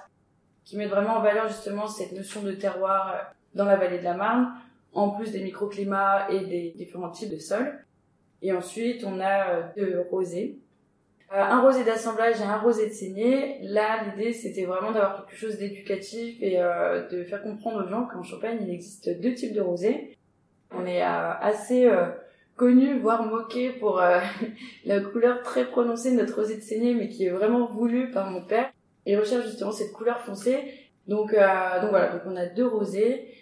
qui 0.65 0.77
mettent 0.77 0.91
vraiment 0.91 1.17
en 1.17 1.23
valeur 1.23 1.49
justement 1.49 1.87
cette 1.87 2.12
notion 2.12 2.43
de 2.43 2.53
terroir 2.53 3.33
dans 3.55 3.65
la 3.65 3.77
vallée 3.77 3.99
de 3.99 4.05
la 4.05 4.15
Marne, 4.15 4.53
en 4.93 5.11
plus 5.11 5.33
des 5.33 5.43
microclimats 5.43 6.31
et 6.31 6.41
des 6.41 6.75
différents 6.77 7.11
types 7.11 7.31
de 7.31 7.39
sols. 7.39 7.85
Et 8.43 8.53
ensuite, 8.53 9.05
on 9.05 9.21
a 9.21 9.50
euh, 9.50 9.62
deux 9.77 10.00
rosés, 10.11 10.59
euh, 10.59 10.68
un 11.31 11.61
rosé 11.61 11.85
d'assemblage 11.85 12.41
et 12.41 12.45
un 12.45 12.59
rosé 12.59 12.89
de 12.89 12.93
saignée. 12.93 13.59
Là, 13.63 14.03
l'idée, 14.05 14.33
c'était 14.33 14.65
vraiment 14.65 14.93
d'avoir 14.93 15.27
quelque 15.27 15.39
chose 15.39 15.59
d'éducatif 15.59 16.39
et 16.41 16.59
euh, 16.59 17.07
de 17.09 17.25
faire 17.25 17.43
comprendre 17.43 17.85
aux 17.85 17.89
gens 17.89 18.07
qu'en 18.07 18.23
Champagne, 18.23 18.59
il 18.63 18.71
existe 18.71 19.11
deux 19.21 19.35
types 19.35 19.53
de 19.53 19.61
rosés. 19.61 20.17
On 20.75 20.87
est 20.87 21.03
euh, 21.03 21.33
assez 21.41 21.87
euh, 21.87 22.07
connu, 22.57 22.99
voire 22.99 23.25
moqué 23.25 23.71
pour 23.71 24.01
euh, 24.01 24.21
la 24.87 25.01
couleur 25.01 25.43
très 25.43 25.67
prononcée 25.67 26.13
de 26.13 26.17
notre 26.17 26.37
rosé 26.37 26.57
de 26.57 26.63
saignée, 26.63 26.95
mais 26.95 27.09
qui 27.09 27.27
est 27.27 27.31
vraiment 27.31 27.67
voulu 27.67 28.11
par 28.11 28.31
mon 28.31 28.43
père. 28.43 28.71
Il 29.05 29.19
recherche 29.19 29.47
justement 29.47 29.73
cette 29.73 29.93
couleur 29.93 30.21
foncée. 30.21 30.59
Donc, 31.07 31.31
donc 31.33 31.91
voilà, 31.91 32.13
donc 32.13 32.23
on 32.27 32.37
a 32.37 32.45
deux 32.45 32.67
rosés. 32.67 33.33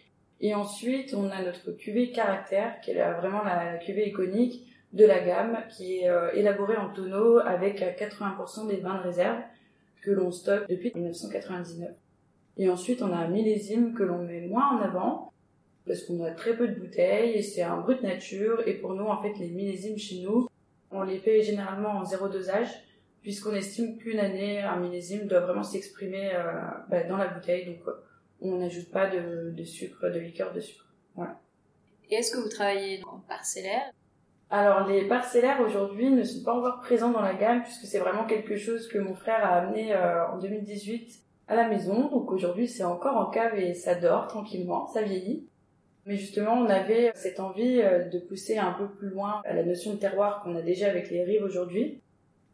Et 0.40 0.54
ensuite, 0.54 1.14
on 1.14 1.30
a 1.30 1.42
notre 1.42 1.72
cuvée 1.72 2.12
caractère, 2.12 2.80
qui 2.80 2.92
est 2.92 3.12
vraiment 3.14 3.42
la 3.42 3.78
cuvée 3.78 4.08
iconique 4.08 4.64
de 4.92 5.04
la 5.04 5.20
gamme 5.20 5.58
qui 5.68 5.98
est 5.98 6.08
euh, 6.08 6.30
élaborée 6.32 6.76
en 6.76 6.88
tonneau 6.92 7.38
avec 7.38 7.80
80% 7.80 8.68
des 8.68 8.76
vins 8.76 8.96
de 8.96 9.02
réserve 9.02 9.38
que 10.02 10.10
l'on 10.10 10.30
stocke 10.30 10.68
depuis 10.68 10.92
1999. 10.94 11.90
Et 12.58 12.70
ensuite, 12.70 13.02
on 13.02 13.12
a 13.12 13.16
un 13.16 13.28
millésime 13.28 13.94
que 13.94 14.02
l'on 14.02 14.22
met 14.22 14.40
moins 14.42 14.76
en 14.76 14.80
avant 14.80 15.32
parce 15.86 16.02
qu'on 16.02 16.24
a 16.24 16.30
très 16.30 16.56
peu 16.56 16.68
de 16.68 16.74
bouteilles 16.74 17.32
et 17.32 17.42
c'est 17.42 17.62
un 17.62 17.76
brut 17.78 18.02
nature. 18.02 18.66
Et 18.66 18.74
pour 18.74 18.94
nous, 18.94 19.04
en 19.04 19.20
fait, 19.20 19.34
les 19.38 19.50
millésimes 19.50 19.98
chez 19.98 20.20
nous, 20.20 20.48
on 20.90 21.02
les 21.02 21.18
fait 21.18 21.42
généralement 21.42 21.90
en 21.90 22.04
zéro 22.04 22.28
dosage 22.28 22.68
puisqu'on 23.22 23.54
estime 23.54 23.98
qu'une 23.98 24.20
année, 24.20 24.60
un 24.60 24.76
millésime 24.76 25.26
doit 25.26 25.40
vraiment 25.40 25.64
s'exprimer 25.64 26.32
euh, 26.32 26.44
bah, 26.88 27.02
dans 27.02 27.16
la 27.16 27.26
bouteille. 27.26 27.66
Donc, 27.66 27.94
on 28.40 28.58
n'ajoute 28.58 28.90
pas 28.90 29.10
de, 29.10 29.50
de, 29.50 29.64
sucre, 29.64 30.08
de 30.08 30.18
liqueur 30.20 30.52
de 30.52 30.60
sucre. 30.60 30.86
Voilà. 31.16 31.40
Et 32.08 32.14
est-ce 32.14 32.30
que 32.30 32.38
vous 32.38 32.48
travaillez 32.48 33.02
en 33.04 33.18
parcellaire? 33.18 33.90
Alors 34.50 34.86
les 34.86 35.08
parcellaires 35.08 35.60
aujourd'hui 35.60 36.10
ne 36.10 36.22
sont 36.22 36.44
pas 36.44 36.54
encore 36.54 36.80
présents 36.80 37.10
dans 37.10 37.20
la 37.20 37.34
gamme 37.34 37.62
puisque 37.62 37.86
c'est 37.86 37.98
vraiment 37.98 38.24
quelque 38.26 38.56
chose 38.56 38.86
que 38.86 38.98
mon 38.98 39.14
frère 39.14 39.44
a 39.44 39.56
amené 39.56 39.92
euh, 39.92 40.28
en 40.28 40.38
2018 40.38 41.18
à 41.48 41.56
la 41.56 41.68
maison. 41.68 42.08
Donc 42.10 42.30
aujourd'hui 42.30 42.68
c'est 42.68 42.84
encore 42.84 43.16
en 43.16 43.26
cave 43.26 43.58
et 43.58 43.74
ça 43.74 43.96
dort 43.96 44.28
tranquillement, 44.28 44.86
ça 44.86 45.02
vieillit. 45.02 45.48
Mais 46.04 46.16
justement 46.16 46.52
on 46.52 46.66
avait 46.66 47.10
cette 47.16 47.40
envie 47.40 47.80
euh, 47.82 48.08
de 48.08 48.20
pousser 48.20 48.56
un 48.56 48.72
peu 48.72 48.88
plus 48.88 49.08
loin 49.08 49.42
la 49.44 49.64
notion 49.64 49.94
de 49.94 49.98
terroir 49.98 50.42
qu'on 50.42 50.54
a 50.54 50.62
déjà 50.62 50.88
avec 50.88 51.10
les 51.10 51.24
rives 51.24 51.42
aujourd'hui 51.42 52.00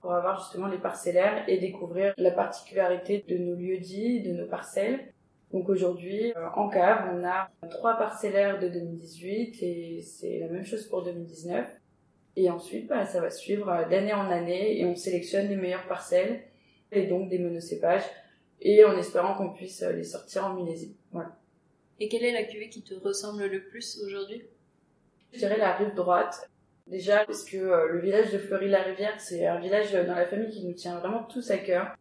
pour 0.01 0.15
avoir 0.15 0.39
justement 0.39 0.69
les 0.69 0.79
parcellaires 0.79 1.45
et 1.47 1.59
découvrir 1.59 2.15
la 2.17 2.31
particularité 2.31 3.25
de 3.29 3.37
nos 3.37 3.55
lieux 3.55 3.79
dits, 3.79 4.23
de 4.23 4.33
nos 4.33 4.47
parcelles. 4.47 5.13
Donc 5.53 5.69
aujourd'hui, 5.69 6.33
euh, 6.35 6.49
en 6.57 6.71
cave, 6.71 7.11
on 7.15 7.25
a 7.25 7.51
trois 7.69 7.99
parcellaires 7.99 8.59
de 8.59 8.69
2018 8.69 9.63
et 9.63 10.01
c'est 10.01 10.39
la 10.39 10.49
même 10.49 10.65
chose 10.65 10.87
pour 10.87 11.03
2019. 11.03 11.67
Et 12.37 12.49
ensuite, 12.51 12.87
bah, 12.89 13.05
ça 13.05 13.21
va 13.21 13.31
suivre 13.31 13.69
euh, 13.69 13.89
d'année 13.89 14.15
en 14.15 14.31
année 14.31 14.79
et 14.79 14.85
on 14.85 14.97
sélectionne 14.97 15.49
les 15.49 15.57
meilleures 15.57 15.87
parcelles 15.87 16.43
et 16.91 17.07
donc 17.07 17.29
des 17.29 17.39
monocépages 17.39 18.05
et 18.61 18.85
en 18.85 18.97
espérant 18.97 19.35
qu'on 19.35 19.53
puisse 19.53 19.83
euh, 19.83 19.93
les 19.93 20.05
sortir 20.05 20.47
en 20.47 20.55
millésime. 20.55 20.95
Voilà. 21.11 21.37
Et 22.01 22.09
quelle 22.09 22.25
est 22.25 22.33
la 22.33 22.45
cuvée 22.45 22.69
qui 22.69 22.83
te 22.83 22.95
ressemble 22.95 23.45
le 23.47 23.65
plus 23.65 24.03
aujourd'hui? 24.03 24.43
Je 25.33 25.39
dirais 25.39 25.59
la 25.59 25.75
rive 25.75 25.95
droite. 25.95 26.49
Déjà 26.87 27.25
parce 27.25 27.45
que 27.45 27.57
euh, 27.57 27.89
le 27.93 28.01
village 28.01 28.33
de 28.33 28.39
Fleury-la-Rivière, 28.39 29.21
c'est 29.21 29.47
un 29.47 29.61
village 29.61 29.93
dans 29.93 30.15
la 30.15 30.27
famille 30.27 30.51
qui 30.51 30.65
nous 30.65 30.75
tient 30.75 30.99
vraiment 30.99 31.25
tous 31.25 31.51
à 31.51 31.59
cœur. 31.59 31.95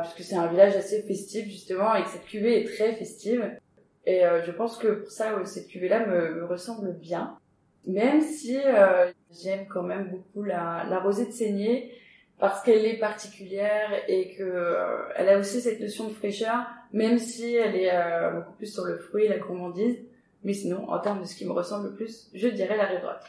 Puisque 0.00 0.28
c'est 0.28 0.36
un 0.36 0.48
village 0.48 0.74
assez 0.74 1.02
festif 1.02 1.44
justement 1.44 1.94
et 1.94 2.02
que 2.02 2.08
cette 2.08 2.24
cuvée 2.24 2.62
est 2.62 2.64
très 2.64 2.94
festive. 2.94 3.58
Et 4.06 4.22
je 4.44 4.50
pense 4.50 4.76
que 4.76 4.88
pour 4.88 5.10
ça, 5.10 5.44
cette 5.44 5.68
cuvée-là 5.68 6.06
me, 6.06 6.34
me 6.36 6.44
ressemble 6.46 6.94
bien. 6.94 7.38
Même 7.86 8.20
si 8.22 8.58
j'aime 9.42 9.66
quand 9.68 9.82
même 9.82 10.10
beaucoup 10.10 10.42
la, 10.42 11.00
rosée 11.00 11.26
de 11.26 11.32
saignée 11.32 11.92
parce 12.38 12.62
qu'elle 12.62 12.84
est 12.84 12.98
particulière 12.98 13.90
et 14.08 14.34
que 14.34 14.76
elle 15.16 15.28
a 15.28 15.38
aussi 15.38 15.60
cette 15.60 15.80
notion 15.80 16.08
de 16.08 16.14
fraîcheur, 16.14 16.66
même 16.92 17.18
si 17.18 17.54
elle 17.54 17.76
est 17.76 17.92
beaucoup 18.34 18.52
plus 18.52 18.72
sur 18.72 18.84
le 18.84 18.96
fruit, 18.96 19.28
la 19.28 19.38
gourmandise. 19.38 19.98
Mais 20.44 20.52
sinon, 20.52 20.88
en 20.90 20.98
termes 20.98 21.22
de 21.22 21.26
ce 21.26 21.34
qui 21.36 21.46
me 21.46 21.52
ressemble 21.52 21.88
le 21.88 21.94
plus, 21.94 22.28
je 22.34 22.48
dirais 22.48 22.76
la 22.76 22.84
rive 22.84 23.00
droite. 23.00 23.24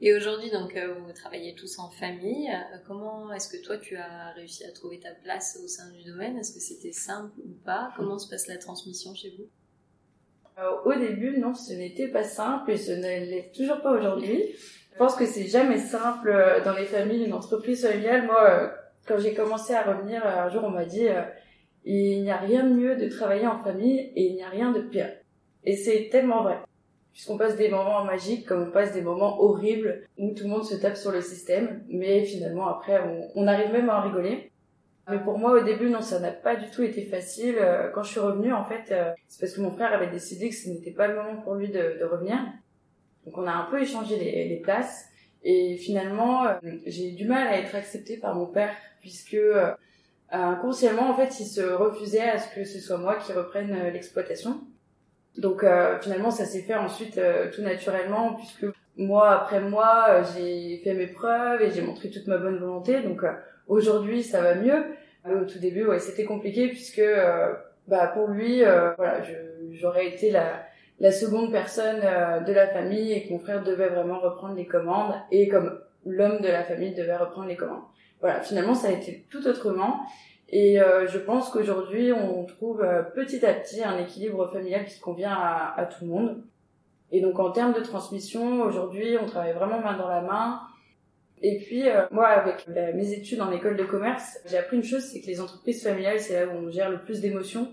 Et 0.00 0.14
aujourd'hui, 0.14 0.50
donc, 0.50 0.76
euh, 0.76 0.94
vous 0.94 1.12
travaillez 1.12 1.54
tous 1.54 1.78
en 1.78 1.90
famille. 1.90 2.50
Euh, 2.50 2.78
comment 2.86 3.32
est-ce 3.32 3.48
que 3.48 3.62
toi, 3.64 3.78
tu 3.78 3.96
as 3.96 4.32
réussi 4.32 4.64
à 4.64 4.70
trouver 4.70 5.00
ta 5.00 5.12
place 5.12 5.58
au 5.64 5.66
sein 5.66 5.90
du 5.90 6.04
domaine? 6.04 6.36
Est-ce 6.36 6.52
que 6.52 6.60
c'était 6.60 6.92
simple 6.92 7.32
ou 7.40 7.52
pas? 7.64 7.92
Comment 7.96 8.18
se 8.18 8.28
passe 8.28 8.46
la 8.46 8.58
transmission 8.58 9.14
chez 9.14 9.30
vous? 9.30 9.44
euh, 9.44 9.65
Au 10.84 10.94
début, 10.94 11.38
non, 11.38 11.54
ce 11.54 11.74
n'était 11.74 12.08
pas 12.08 12.22
simple 12.22 12.70
et 12.70 12.76
ce 12.76 12.92
ne 12.92 13.02
l'est 13.02 13.52
toujours 13.54 13.80
pas 13.82 13.92
aujourd'hui. 13.92 14.42
Je 14.92 14.98
pense 14.98 15.14
que 15.14 15.26
c'est 15.26 15.46
jamais 15.46 15.78
simple 15.78 16.32
dans 16.64 16.74
les 16.74 16.86
familles, 16.86 17.24
une 17.24 17.34
entreprise 17.34 17.86
familiale. 17.86 18.26
Moi, 18.26 18.72
quand 19.06 19.18
j'ai 19.18 19.34
commencé 19.34 19.74
à 19.74 19.82
revenir, 19.82 20.26
un 20.26 20.48
jour, 20.48 20.64
on 20.64 20.70
m'a 20.70 20.86
dit 20.86 21.06
il 21.84 22.22
n'y 22.22 22.30
a 22.30 22.38
rien 22.38 22.64
de 22.64 22.74
mieux 22.74 22.96
de 22.96 23.08
travailler 23.08 23.46
en 23.46 23.58
famille 23.58 24.12
et 24.16 24.28
il 24.28 24.34
n'y 24.34 24.42
a 24.42 24.48
rien 24.48 24.72
de 24.72 24.80
pire. 24.80 25.10
Et 25.64 25.76
c'est 25.76 26.08
tellement 26.10 26.42
vrai 26.42 26.58
puisqu'on 27.16 27.38
passe 27.38 27.56
des 27.56 27.70
moments 27.70 28.04
magiques 28.04 28.44
comme 28.44 28.64
on 28.64 28.70
passe 28.70 28.92
des 28.92 29.00
moments 29.00 29.40
horribles 29.40 30.02
où 30.18 30.34
tout 30.34 30.44
le 30.44 30.50
monde 30.50 30.64
se 30.64 30.74
tape 30.74 30.98
sur 30.98 31.10
le 31.10 31.22
système, 31.22 31.82
mais 31.88 32.22
finalement 32.24 32.68
après 32.68 33.00
on, 33.34 33.46
arrive 33.46 33.72
même 33.72 33.88
à 33.88 34.00
en 34.00 34.02
rigoler. 34.02 34.50
Mais 35.08 35.18
pour 35.20 35.38
moi 35.38 35.52
au 35.52 35.60
début 35.60 35.88
non, 35.88 36.00
ça 36.00 36.18
n'a 36.18 36.32
pas 36.32 36.56
du 36.56 36.68
tout 36.70 36.82
été 36.82 37.04
facile. 37.04 37.56
Euh, 37.60 37.90
quand 37.90 38.02
je 38.02 38.10
suis 38.10 38.20
revenue 38.20 38.52
en 38.52 38.64
fait, 38.64 38.90
euh, 38.90 39.12
c'est 39.28 39.40
parce 39.40 39.52
que 39.52 39.60
mon 39.60 39.70
frère 39.70 39.92
avait 39.92 40.10
décidé 40.10 40.48
que 40.48 40.54
ce 40.54 40.68
n'était 40.68 40.90
pas 40.90 41.06
le 41.06 41.14
moment 41.14 41.40
pour 41.42 41.54
lui 41.54 41.68
de, 41.68 42.04
revenir. 42.04 42.38
Donc 43.24 43.38
on 43.38 43.46
a 43.46 43.52
un 43.52 43.70
peu 43.70 43.80
échangé 43.80 44.16
les, 44.16 44.60
places 44.62 45.06
et 45.42 45.76
finalement 45.76 46.46
euh, 46.46 46.54
j'ai 46.86 47.12
du 47.12 47.26
mal 47.26 47.46
à 47.46 47.58
être 47.58 47.74
acceptée 47.74 48.16
par 48.16 48.34
mon 48.34 48.46
père 48.46 48.74
puisque 49.00 49.36
inconsciemment 50.30 51.10
en 51.10 51.16
fait 51.16 51.38
il 51.40 51.46
se 51.46 51.60
refusait 51.60 52.28
à 52.28 52.38
ce 52.38 52.52
que 52.54 52.64
ce 52.64 52.80
soit 52.80 52.98
moi 52.98 53.16
qui 53.16 53.32
reprenne 53.32 53.92
l'exploitation. 53.92 54.60
Donc 55.38 55.64
finalement, 56.00 56.30
ça 56.30 56.46
s'est 56.46 56.62
fait 56.62 56.74
ensuite 56.74 57.20
tout 57.52 57.62
naturellement, 57.62 58.34
puisque 58.34 58.64
mois 58.96 59.30
après 59.30 59.62
euh, 59.62 60.24
j'ai 60.34 60.78
fait 60.82 60.94
mes 60.94 61.06
preuves 61.06 61.62
et 61.62 61.70
j'ai 61.70 61.82
montré 61.82 62.10
toute 62.10 62.26
ma 62.26 62.38
bonne 62.38 62.58
volonté. 62.58 63.02
Donc 63.02 63.22
aujourd'hui, 63.68 64.22
ça 64.22 64.40
va 64.42 64.54
mieux. 64.54 64.84
Mais 65.24 65.34
au 65.34 65.44
tout 65.44 65.58
début, 65.58 65.86
ouais, 65.86 65.98
c'était 65.98 66.24
compliqué 66.24 66.68
puisque 66.68 67.02
bah 67.88 68.08
pour 68.08 68.28
lui, 68.28 68.62
voilà, 68.62 69.22
j'aurais 69.72 70.06
été 70.06 70.30
la 70.30 70.62
la 70.98 71.12
seconde 71.12 71.52
personne 71.52 72.00
de 72.00 72.52
la 72.52 72.68
famille 72.68 73.12
et 73.12 73.26
que 73.26 73.32
mon 73.32 73.38
frère 73.38 73.62
devait 73.62 73.88
vraiment 73.88 74.18
reprendre 74.18 74.54
les 74.54 74.66
commandes 74.66 75.14
et 75.30 75.48
comme 75.48 75.78
l'homme 76.06 76.40
de 76.40 76.48
la 76.48 76.62
famille 76.62 76.94
devait 76.94 77.16
reprendre 77.16 77.48
les 77.48 77.56
commandes. 77.56 77.82
Voilà, 78.20 78.40
finalement, 78.40 78.74
ça 78.74 78.88
a 78.88 78.92
été 78.92 79.26
tout 79.30 79.46
autrement. 79.46 80.00
Et 80.48 80.80
euh, 80.80 81.08
je 81.08 81.18
pense 81.18 81.50
qu'aujourd'hui, 81.50 82.12
on 82.12 82.44
trouve 82.44 82.82
euh, 82.82 83.02
petit 83.02 83.44
à 83.44 83.52
petit 83.52 83.82
un 83.82 83.98
équilibre 83.98 84.46
familial 84.46 84.84
qui 84.84 85.00
convient 85.00 85.32
à, 85.32 85.74
à, 85.76 85.86
tout 85.86 86.04
le 86.04 86.10
monde. 86.10 86.42
Et 87.10 87.20
donc 87.20 87.38
en 87.38 87.50
termes 87.50 87.72
de 87.72 87.80
transmission, 87.80 88.62
aujourd'hui, 88.62 89.16
on 89.20 89.26
travaille 89.26 89.54
vraiment 89.54 89.80
main 89.80 89.96
dans 89.96 90.08
la 90.08 90.22
main. 90.22 90.60
Et 91.42 91.58
puis, 91.58 91.88
euh, 91.88 92.06
moi, 92.10 92.28
avec 92.28 92.66
mes 92.68 93.12
études 93.12 93.40
en 93.40 93.52
école 93.52 93.76
de 93.76 93.84
commerce, 93.84 94.38
j'ai 94.46 94.56
appris 94.56 94.76
une 94.76 94.84
chose, 94.84 95.02
c'est 95.02 95.20
que 95.20 95.26
les 95.26 95.40
entreprises 95.40 95.82
familiales, 95.82 96.20
c'est 96.20 96.34
là 96.34 96.46
où 96.46 96.56
on 96.56 96.70
gère 96.70 96.90
le 96.90 96.98
plus 96.98 97.20
d'émotions. 97.20 97.68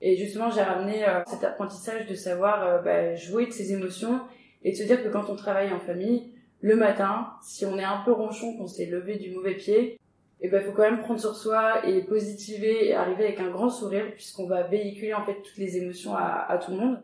Et 0.00 0.16
justement, 0.16 0.50
j'ai 0.50 0.62
ramené 0.62 1.04
cet 1.26 1.44
apprentissage 1.44 2.06
de 2.06 2.14
savoir 2.14 2.82
bah, 2.82 3.14
jouer 3.14 3.46
de 3.46 3.52
ses 3.52 3.72
émotions 3.72 4.20
et 4.62 4.72
de 4.72 4.76
se 4.76 4.82
dire 4.82 5.02
que 5.02 5.08
quand 5.08 5.30
on 5.30 5.36
travaille 5.36 5.72
en 5.72 5.78
famille, 5.78 6.32
le 6.60 6.76
matin, 6.76 7.28
si 7.42 7.64
on 7.64 7.78
est 7.78 7.84
un 7.84 8.02
peu 8.04 8.12
ronchon, 8.12 8.56
qu'on 8.56 8.66
s'est 8.66 8.86
levé 8.86 9.16
du 9.16 9.30
mauvais 9.30 9.54
pied, 9.54 9.98
et 10.40 10.48
ben 10.48 10.62
faut 10.62 10.72
quand 10.72 10.82
même 10.82 11.00
prendre 11.00 11.20
sur 11.20 11.34
soi 11.34 11.86
et 11.86 12.02
positiver 12.02 12.88
et 12.88 12.94
arriver 12.94 13.24
avec 13.24 13.40
un 13.40 13.50
grand 13.50 13.70
sourire 13.70 14.12
puisqu'on 14.12 14.46
va 14.46 14.64
véhiculer 14.64 15.14
en 15.14 15.24
fait 15.24 15.36
toutes 15.42 15.56
les 15.56 15.78
émotions 15.78 16.14
à 16.16 16.58
tout 16.62 16.72
le 16.72 16.76
monde. 16.78 17.02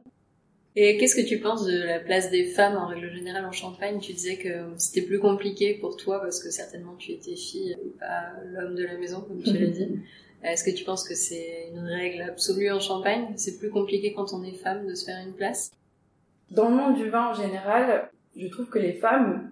Et 0.77 0.97
qu'est-ce 0.99 1.17
que 1.17 1.27
tu 1.27 1.41
penses 1.41 1.67
de 1.67 1.83
la 1.83 1.99
place 1.99 2.31
des 2.31 2.45
femmes 2.45 2.77
en 2.77 2.87
règle 2.87 3.11
générale 3.13 3.45
en 3.45 3.53
Champagne? 3.53 3.99
Tu 3.99 4.13
disais 4.13 4.37
que 4.37 4.71
c'était 4.77 5.03
plus 5.03 5.19
compliqué 5.19 5.75
pour 5.75 5.97
toi 5.97 6.21
parce 6.21 6.41
que 6.43 6.51
certainement 6.51 6.95
tu 6.97 7.11
étais 7.11 7.35
fille 7.35 7.73
et 7.73 7.99
pas 7.99 8.31
l'homme 8.45 8.77
de 8.77 8.85
la 8.85 8.97
maison 8.97 9.21
comme 9.21 9.43
tu 9.43 9.53
l'as 9.53 9.67
dit. 9.71 9.99
Est-ce 10.45 10.65
que 10.65 10.71
tu 10.71 10.85
penses 10.85 11.07
que 11.07 11.15
c'est 11.15 11.71
une 11.73 11.81
règle 11.81 12.23
absolue 12.23 12.71
en 12.71 12.79
Champagne? 12.79 13.33
C'est 13.37 13.59
plus 13.59 13.71
compliqué 13.71 14.13
quand 14.13 14.33
on 14.33 14.45
est 14.45 14.53
femme 14.53 14.87
de 14.87 14.95
se 14.95 15.05
faire 15.07 15.19
une 15.27 15.35
place? 15.35 15.73
Dans 16.53 16.69
le 16.69 16.77
monde 16.77 16.95
du 16.95 17.11
vin 17.11 17.31
en 17.31 17.35
général, 17.35 18.09
je 18.37 18.47
trouve 18.47 18.69
que 18.69 18.79
les 18.79 18.93
femmes 18.93 19.51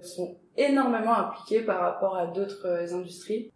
sont 0.00 0.36
énormément 0.56 1.14
impliqués 1.14 1.60
par 1.60 1.80
rapport 1.80 2.16
à 2.16 2.26
d'autres 2.26 2.94
industries. 2.94 3.50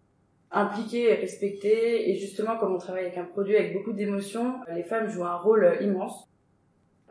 Impliqués 0.50 1.10
et 1.10 1.14
respectés, 1.14 2.10
et 2.10 2.16
justement 2.16 2.56
comme 2.58 2.74
on 2.74 2.78
travaille 2.78 3.04
avec 3.06 3.18
un 3.18 3.24
produit 3.24 3.56
avec 3.56 3.72
beaucoup 3.72 3.92
d'émotions, 3.92 4.54
les 4.74 4.82
femmes 4.82 5.08
jouent 5.08 5.24
un 5.24 5.36
rôle 5.36 5.78
immense. 5.80 6.27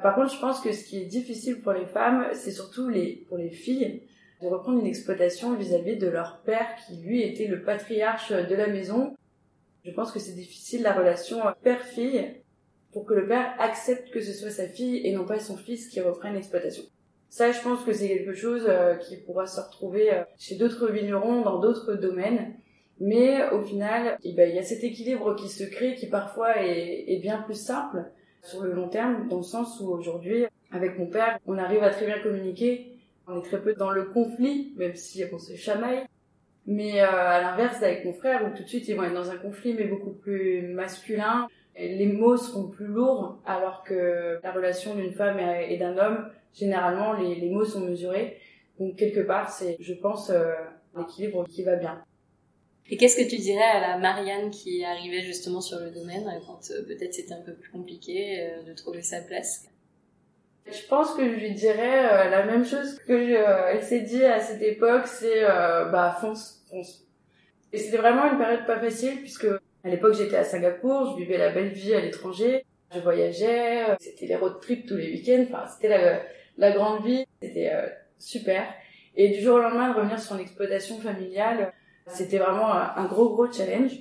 Par 0.02 0.16
contre, 0.16 0.34
je 0.34 0.40
pense 0.40 0.62
que 0.62 0.72
ce 0.72 0.84
qui 0.84 1.02
est 1.02 1.06
difficile 1.06 1.62
pour 1.62 1.74
les 1.74 1.86
femmes, 1.86 2.28
c'est 2.34 2.52
surtout 2.52 2.90
les, 2.90 3.26
pour 3.28 3.38
les 3.38 3.50
filles 3.50 4.04
de 4.42 4.48
reprendre 4.48 4.80
une 4.80 4.86
exploitation 4.86 5.56
vis-à-vis 5.56 5.98
de 5.98 6.08
leur 6.08 6.42
père 6.42 6.68
qui 6.86 6.98
lui 6.98 7.24
était 7.24 7.48
le 7.48 7.64
patriarche 7.64 8.32
de 8.32 8.56
la 8.56 8.68
maison. 8.68 9.16
Je 9.84 9.92
pense 9.92 10.12
que 10.12 10.20
c'est 10.20 10.36
difficile 10.36 10.84
la 10.84 10.94
relation 10.94 11.40
père-fille 11.64 12.36
pour 12.92 13.06
que 13.06 13.14
le 13.14 13.28
père 13.28 13.56
accepte 13.60 14.12
que 14.12 14.22
ce 14.22 14.34
soit 14.34 14.52
sa 14.52 14.68
fille 14.68 15.06
et 15.06 15.14
non 15.14 15.26
pas 15.26 15.40
son 15.40 15.58
fils 15.58 15.88
qui 15.88 16.02
reprenne 16.02 16.36
l'exploitation. 16.36 16.84
Ça, 17.30 17.52
je 17.52 17.62
pense 17.62 17.84
que 17.84 17.94
c'est 17.94 18.08
quelque 18.08 18.34
chose 18.34 18.66
euh, 18.68 18.96
qui 18.96 19.18
pourra 19.18 19.48
se 19.48 19.60
retrouver 19.60 20.14
euh, 20.14 20.24
chez 20.38 20.56
d'autres 20.56 20.90
vignerons 20.90 21.42
dans 21.42 21.60
d'autres 21.60 21.96
domaines. 21.96 22.54
Mais 23.00 23.48
au 23.52 23.62
final, 23.62 24.18
eh 24.24 24.34
ben, 24.34 24.50
il 24.50 24.56
y 24.56 24.60
a 24.60 24.64
cet 24.64 24.84
équilibre 24.84 25.36
qui 25.36 25.50
se 25.50 25.64
crée 25.64 25.96
qui 25.96 26.08
parfois 26.08 26.64
est, 26.64 27.20
bien 27.22 27.42
plus 27.44 27.60
simple 27.60 28.06
sur 28.48 28.64
le 28.64 28.74
long 28.74 28.88
terme, 28.88 29.28
dans 29.28 29.38
le 29.38 29.44
sens 29.44 29.80
où 29.80 29.90
aujourd'hui, 29.90 30.46
avec 30.72 30.98
mon 30.98 31.08
père, 31.08 31.40
on 31.46 31.58
arrive 31.58 31.84
à 31.84 31.90
très 31.90 32.06
bien 32.06 32.20
communiquer. 32.20 32.94
On 33.28 33.40
est 33.40 33.44
très 33.44 33.62
peu 33.62 33.74
dans 33.74 33.92
le 33.92 34.06
conflit, 34.06 34.74
même 34.78 34.96
si 34.96 35.24
on 35.32 35.38
se 35.38 35.56
chamaille. 35.56 36.06
Mais 36.66 37.02
euh, 37.02 37.08
à 37.08 37.42
l'inverse, 37.42 37.84
avec 37.84 38.06
mon 38.06 38.14
frère, 38.14 38.46
où 38.46 38.56
tout 38.56 38.64
de 38.64 38.68
suite 38.68 38.88
ils 38.88 38.96
vont 38.96 39.04
être 39.04 39.14
dans 39.14 39.30
un 39.30 39.38
conflit, 39.38 39.74
mais 39.74 39.86
beaucoup 39.86 40.12
plus 40.12 40.62
masculin. 40.74 41.48
les 41.78 42.08
mots 42.08 42.38
seront 42.38 42.68
plus 42.68 42.88
lourds, 42.88 43.40
alors 43.46 43.84
que 43.84 44.40
la 44.44 44.52
relation 44.52 44.96
d'une 44.96 45.12
femme 45.12 45.40
et 45.40 45.78
d'un 45.78 45.98
homme 45.98 46.30
généralement 46.58 47.14
les, 47.14 47.36
les 47.36 47.50
mots 47.50 47.66
sont 47.66 47.82
mesurés. 47.82 48.38
Donc 48.80 48.96
quelque 48.96 49.22
part, 49.22 49.50
c'est, 49.50 49.78
je 49.80 49.94
pense, 49.94 50.30
euh, 50.30 50.54
l'équilibre 50.98 51.46
qui 51.48 51.64
va 51.64 51.76
bien. 51.76 52.04
Et 52.90 52.98
qu'est-ce 52.98 53.18
que 53.18 53.30
tu 53.30 53.38
dirais 53.38 53.64
à 53.64 53.80
la 53.80 53.98
Marianne 53.98 54.50
qui 54.50 54.84
arrivait 54.84 55.22
justement 55.22 55.62
sur 55.62 55.80
le 55.80 55.92
domaine 55.92 56.24
quand 56.46 56.60
euh, 56.72 56.84
peut-être 56.84 57.14
c'était 57.14 57.34
un 57.34 57.42
peu 57.42 57.54
plus 57.54 57.70
compliqué 57.70 58.40
euh, 58.40 58.64
de 58.64 58.74
trouver 58.74 59.02
sa 59.02 59.22
place? 59.22 59.66
Je 60.66 60.86
pense 60.88 61.14
que 61.14 61.24
je 61.24 61.36
lui 61.40 61.52
dirais 61.52 62.30
la 62.30 62.46
même 62.46 62.66
chose 62.66 63.00
que 63.08 63.14
elle 63.72 63.82
s'est 63.82 64.02
dit 64.02 64.26
à 64.26 64.42
cette 64.42 64.62
époque, 64.62 65.08
c'est 65.08 65.42
bah 65.44 66.18
fonce, 66.20 66.62
fonce. 66.70 67.08
Et 67.72 67.78
c'était 67.78 67.96
vraiment 67.96 68.30
une 68.30 68.38
période 68.38 68.66
pas 68.66 68.78
facile 68.78 69.22
puisque 69.22 69.48
à 69.84 69.90
l'époque 69.90 70.16
j'étais 70.16 70.36
à 70.36 70.44
Singapour, 70.44 71.12
je 71.12 71.24
vivais 71.24 71.38
la 71.38 71.52
belle 71.52 71.70
vie 71.70 71.94
à 71.94 72.02
l'étranger, 72.02 72.66
je 72.94 73.00
voyageais, 73.00 73.86
c'était 74.00 74.28
les 74.28 74.36
road 74.36 74.60
trips 74.62 74.86
tous 74.86 74.96
les 74.96 75.12
week-ends, 75.12 75.46
enfin 75.48 75.68
c'était 75.68 76.24
la, 76.58 76.72
grande 76.72 77.06
vie, 77.06 77.26
c'était 77.42 77.72
euh, 77.74 77.88
super. 78.18 78.66
Et 79.16 79.30
du 79.30 79.42
jour 79.42 79.56
au 79.56 79.60
lendemain, 79.60 79.92
de 79.92 79.98
revenir 79.98 80.20
sur 80.20 80.36
une 80.36 80.42
exploitation 80.42 81.00
familiale, 81.00 81.74
c'était 82.08 82.38
vraiment 82.38 82.74
un 82.74 83.06
gros 83.06 83.30
gros 83.30 83.52
challenge. 83.52 83.92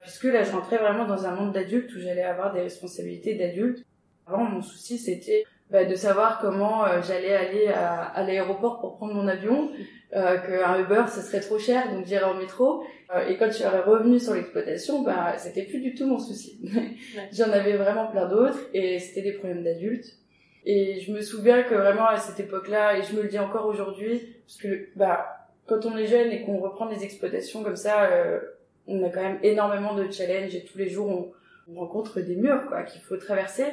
Puisque 0.00 0.24
là, 0.24 0.42
je 0.42 0.52
rentrais 0.52 0.78
vraiment 0.78 1.06
dans 1.06 1.26
un 1.26 1.34
monde 1.34 1.52
d'adultes 1.52 1.94
où 1.94 2.00
j'allais 2.00 2.22
avoir 2.22 2.52
des 2.52 2.60
responsabilités 2.60 3.34
d'adulte. 3.34 3.84
Avant, 4.26 4.44
mon 4.44 4.62
souci, 4.62 4.98
c'était 4.98 5.44
bah, 5.70 5.84
de 5.84 5.94
savoir 5.94 6.40
comment 6.40 6.84
euh, 6.84 7.00
j'allais 7.06 7.34
aller 7.34 7.68
à, 7.68 8.02
à 8.02 8.22
l'aéroport 8.24 8.80
pour 8.80 8.96
prendre 8.96 9.14
mon 9.14 9.28
avion, 9.28 9.70
euh, 10.16 10.38
qu'un 10.38 10.80
Uber, 10.80 11.04
ce 11.08 11.20
serait 11.20 11.40
trop 11.40 11.58
cher, 11.58 11.92
donc 11.92 12.06
j'irais 12.06 12.24
en 12.24 12.34
métro. 12.34 12.82
Euh, 13.14 13.28
et 13.28 13.36
quand 13.36 13.46
je 13.46 13.58
suis 13.58 13.64
revenue 13.64 14.18
sur 14.18 14.34
l'exploitation, 14.34 15.02
bah, 15.02 15.36
c'était 15.36 15.62
plus 15.62 15.80
du 15.80 15.94
tout 15.94 16.06
mon 16.06 16.18
souci. 16.18 16.60
J'en 17.32 17.50
avais 17.50 17.76
vraiment 17.76 18.06
plein 18.06 18.26
d'autres, 18.26 18.58
et 18.72 18.98
c'était 18.98 19.22
des 19.22 19.32
problèmes 19.32 19.62
d'adultes. 19.62 20.16
Et 20.64 21.00
je 21.00 21.12
me 21.12 21.20
souviens 21.20 21.62
que 21.62 21.74
vraiment 21.74 22.06
à 22.06 22.16
cette 22.16 22.40
époque-là, 22.40 22.98
et 22.98 23.02
je 23.02 23.14
me 23.14 23.22
le 23.22 23.28
dis 23.28 23.38
encore 23.38 23.66
aujourd'hui, 23.66 24.36
parce 24.46 24.56
que 24.56 24.88
bah 24.96 25.39
quand 25.70 25.86
on 25.86 25.96
est 25.96 26.06
jeune 26.06 26.32
et 26.32 26.42
qu'on 26.42 26.58
reprend 26.58 26.86
des 26.86 27.04
exploitations 27.04 27.62
comme 27.62 27.76
ça, 27.76 28.10
euh, 28.10 28.40
on 28.88 29.04
a 29.04 29.08
quand 29.08 29.22
même 29.22 29.38
énormément 29.44 29.94
de 29.94 30.10
challenges 30.10 30.54
et 30.54 30.64
tous 30.64 30.76
les 30.76 30.90
jours 30.90 31.08
on, 31.08 31.32
rencontre 31.72 32.20
des 32.20 32.34
murs 32.34 32.66
quoi 32.66 32.82
qu'il 32.82 33.00
faut 33.00 33.16
traverser. 33.16 33.64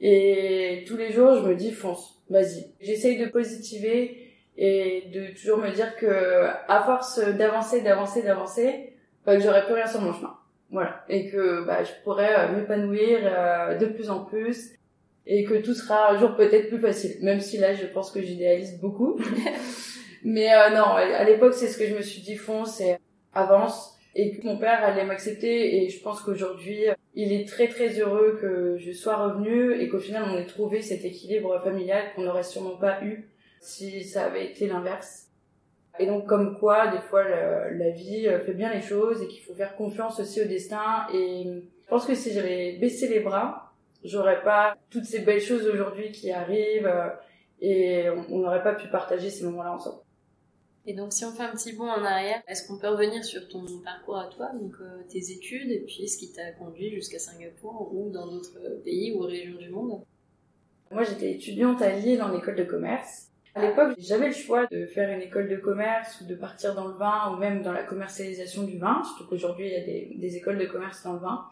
Et 0.00 0.84
tous 0.88 0.96
les 0.96 1.12
jours 1.12 1.36
je 1.36 1.48
me 1.48 1.54
dis 1.54 1.70
fonce, 1.70 2.20
vas-y. 2.28 2.66
J'essaye 2.80 3.16
de 3.16 3.26
positiver 3.26 4.32
et 4.56 5.04
de 5.14 5.32
toujours 5.40 5.58
me 5.58 5.70
dire 5.70 5.94
que 5.94 6.46
à 6.66 6.82
force 6.84 7.20
d'avancer, 7.20 7.82
d'avancer, 7.82 8.22
d'avancer, 8.22 8.92
bah, 9.24 9.36
que 9.36 9.42
j'aurais 9.42 9.64
plus 9.64 9.74
rien 9.74 9.86
sur 9.86 10.00
mon 10.00 10.12
chemin. 10.12 10.34
Voilà. 10.72 11.04
Et 11.08 11.30
que 11.30 11.64
bah, 11.64 11.84
je 11.84 11.92
pourrais 12.02 12.34
euh, 12.36 12.56
m'épanouir 12.56 13.20
euh, 13.22 13.78
de 13.78 13.86
plus 13.86 14.10
en 14.10 14.24
plus 14.24 14.72
et 15.26 15.44
que 15.44 15.54
tout 15.62 15.74
sera 15.74 16.10
un 16.10 16.18
jour 16.18 16.34
peut-être 16.34 16.68
plus 16.68 16.80
facile. 16.80 17.18
Même 17.22 17.40
si 17.40 17.58
là, 17.58 17.74
je 17.74 17.86
pense 17.86 18.10
que 18.10 18.20
j'idéalise 18.20 18.80
beaucoup. 18.80 19.20
Mais 20.24 20.52
euh, 20.52 20.70
non, 20.70 20.94
à 20.94 21.24
l'époque, 21.24 21.54
c'est 21.54 21.68
ce 21.68 21.78
que 21.78 21.86
je 21.86 21.94
me 21.94 22.02
suis 22.02 22.20
dit, 22.20 22.36
fonce 22.36 22.80
et 22.80 22.96
avance. 23.34 23.96
Et 24.14 24.38
mon 24.42 24.58
père 24.58 24.82
allait 24.82 25.04
m'accepter. 25.04 25.76
Et 25.76 25.88
je 25.88 26.02
pense 26.02 26.20
qu'aujourd'hui, 26.20 26.84
il 27.14 27.32
est 27.32 27.46
très 27.48 27.68
très 27.68 28.00
heureux 28.00 28.38
que 28.40 28.76
je 28.78 28.92
sois 28.92 29.16
revenue 29.16 29.80
et 29.80 29.88
qu'au 29.88 29.98
final, 29.98 30.24
on 30.26 30.38
ait 30.38 30.46
trouvé 30.46 30.82
cet 30.82 31.04
équilibre 31.04 31.60
familial 31.62 32.12
qu'on 32.14 32.22
n'aurait 32.22 32.42
sûrement 32.42 32.76
pas 32.76 33.02
eu 33.02 33.28
si 33.60 34.04
ça 34.04 34.24
avait 34.24 34.46
été 34.46 34.66
l'inverse. 34.66 35.26
Et 36.00 36.06
donc, 36.06 36.26
comme 36.26 36.58
quoi, 36.58 36.88
des 36.88 37.00
fois, 37.00 37.24
la, 37.24 37.90
vie 37.90 38.28
fait 38.44 38.54
bien 38.54 38.72
les 38.72 38.82
choses 38.82 39.22
et 39.22 39.26
qu'il 39.26 39.42
faut 39.42 39.54
faire 39.54 39.74
confiance 39.74 40.20
aussi 40.20 40.40
au 40.40 40.46
destin. 40.46 41.06
Et 41.12 41.44
je 41.44 41.88
pense 41.88 42.06
que 42.06 42.14
si 42.14 42.32
j'avais 42.32 42.72
baissé 42.74 43.08
les 43.08 43.20
bras, 43.20 43.68
j'aurais 44.04 44.42
pas 44.42 44.76
toutes 44.90 45.04
ces 45.04 45.20
belles 45.20 45.40
choses 45.40 45.66
aujourd'hui 45.66 46.12
qui 46.12 46.30
arrivent 46.30 46.86
euh, 46.86 47.08
et 47.60 48.08
on 48.30 48.38
n'aurait 48.38 48.62
pas 48.62 48.74
pu 48.74 48.88
partager 48.88 49.30
ces 49.30 49.44
moments-là 49.44 49.72
ensemble. 49.72 50.02
Et 50.88 50.94
donc, 50.94 51.12
si 51.12 51.22
on 51.26 51.32
fait 51.32 51.42
un 51.42 51.50
petit 51.50 51.74
bond 51.74 51.90
en 51.90 52.02
arrière, 52.02 52.40
est-ce 52.48 52.66
qu'on 52.66 52.78
peut 52.78 52.88
revenir 52.88 53.22
sur 53.22 53.46
ton 53.46 53.62
parcours 53.84 54.16
à 54.16 54.24
toi, 54.28 54.52
donc 54.58 54.72
euh, 54.80 55.02
tes 55.06 55.32
études, 55.32 55.70
et 55.70 55.80
puis 55.80 56.08
ce 56.08 56.16
qui 56.16 56.32
t'a 56.32 56.50
conduit 56.52 56.90
jusqu'à 56.90 57.18
Singapour 57.18 57.90
ou 57.94 58.08
dans 58.08 58.26
d'autres 58.26 58.58
pays 58.82 59.12
ou 59.12 59.20
régions 59.20 59.58
du 59.58 59.68
monde? 59.68 60.00
Moi, 60.90 61.02
j'étais 61.02 61.32
étudiante 61.32 61.82
à 61.82 61.90
Lille 61.90 62.22
en 62.22 62.34
école 62.34 62.56
de 62.56 62.64
commerce. 62.64 63.26
À 63.54 63.66
l'époque, 63.66 63.96
j'avais 63.98 64.28
le 64.28 64.32
choix 64.32 64.66
de 64.68 64.86
faire 64.86 65.10
une 65.10 65.20
école 65.20 65.50
de 65.50 65.56
commerce 65.56 66.22
ou 66.22 66.24
de 66.24 66.34
partir 66.34 66.74
dans 66.74 66.88
le 66.88 66.94
vin 66.94 67.34
ou 67.34 67.36
même 67.36 67.60
dans 67.60 67.72
la 67.72 67.82
commercialisation 67.82 68.62
du 68.62 68.78
vin, 68.78 69.02
surtout 69.04 69.28
qu'aujourd'hui, 69.28 69.66
il 69.66 69.72
y 69.72 69.76
a 69.76 69.84
des, 69.84 70.14
des 70.16 70.36
écoles 70.36 70.56
de 70.56 70.64
commerce 70.64 71.02
dans 71.04 71.12
le 71.12 71.18
vin. 71.18 71.44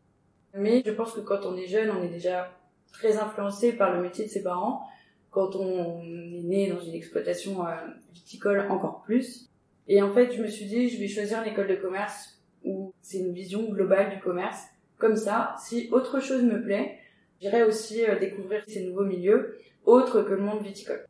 Mais 0.54 0.82
je 0.86 0.92
pense 0.92 1.12
que 1.12 1.20
quand 1.20 1.44
on 1.44 1.58
est 1.58 1.66
jeune, 1.66 1.90
on 1.90 2.02
est 2.02 2.08
déjà 2.08 2.56
très 2.90 3.18
influencé 3.18 3.74
par 3.74 3.94
le 3.94 4.00
métier 4.00 4.24
de 4.24 4.30
ses 4.30 4.42
parents 4.42 4.88
quand 5.36 5.54
on 5.54 6.00
est 6.00 6.44
né 6.44 6.70
dans 6.70 6.80
une 6.80 6.94
exploitation 6.94 7.66
euh, 7.66 7.74
viticole 8.14 8.70
encore 8.70 9.02
plus. 9.02 9.50
Et 9.86 10.00
en 10.00 10.10
fait, 10.14 10.32
je 10.32 10.42
me 10.42 10.46
suis 10.46 10.64
dit, 10.64 10.88
je 10.88 10.98
vais 10.98 11.08
choisir 11.08 11.42
une 11.42 11.52
école 11.52 11.68
de 11.68 11.74
commerce 11.74 12.40
où 12.64 12.94
c'est 13.02 13.18
une 13.18 13.34
vision 13.34 13.64
globale 13.64 14.14
du 14.14 14.18
commerce. 14.18 14.62
Comme 14.96 15.14
ça, 15.14 15.54
si 15.62 15.90
autre 15.92 16.20
chose 16.20 16.42
me 16.42 16.62
plaît, 16.62 16.96
j'irai 17.38 17.64
aussi 17.64 18.02
euh, 18.06 18.18
découvrir 18.18 18.62
ces 18.66 18.86
nouveaux 18.86 19.04
milieux 19.04 19.58
autres 19.84 20.22
que 20.22 20.32
le 20.32 20.40
monde 20.40 20.62
viticole. 20.62 21.04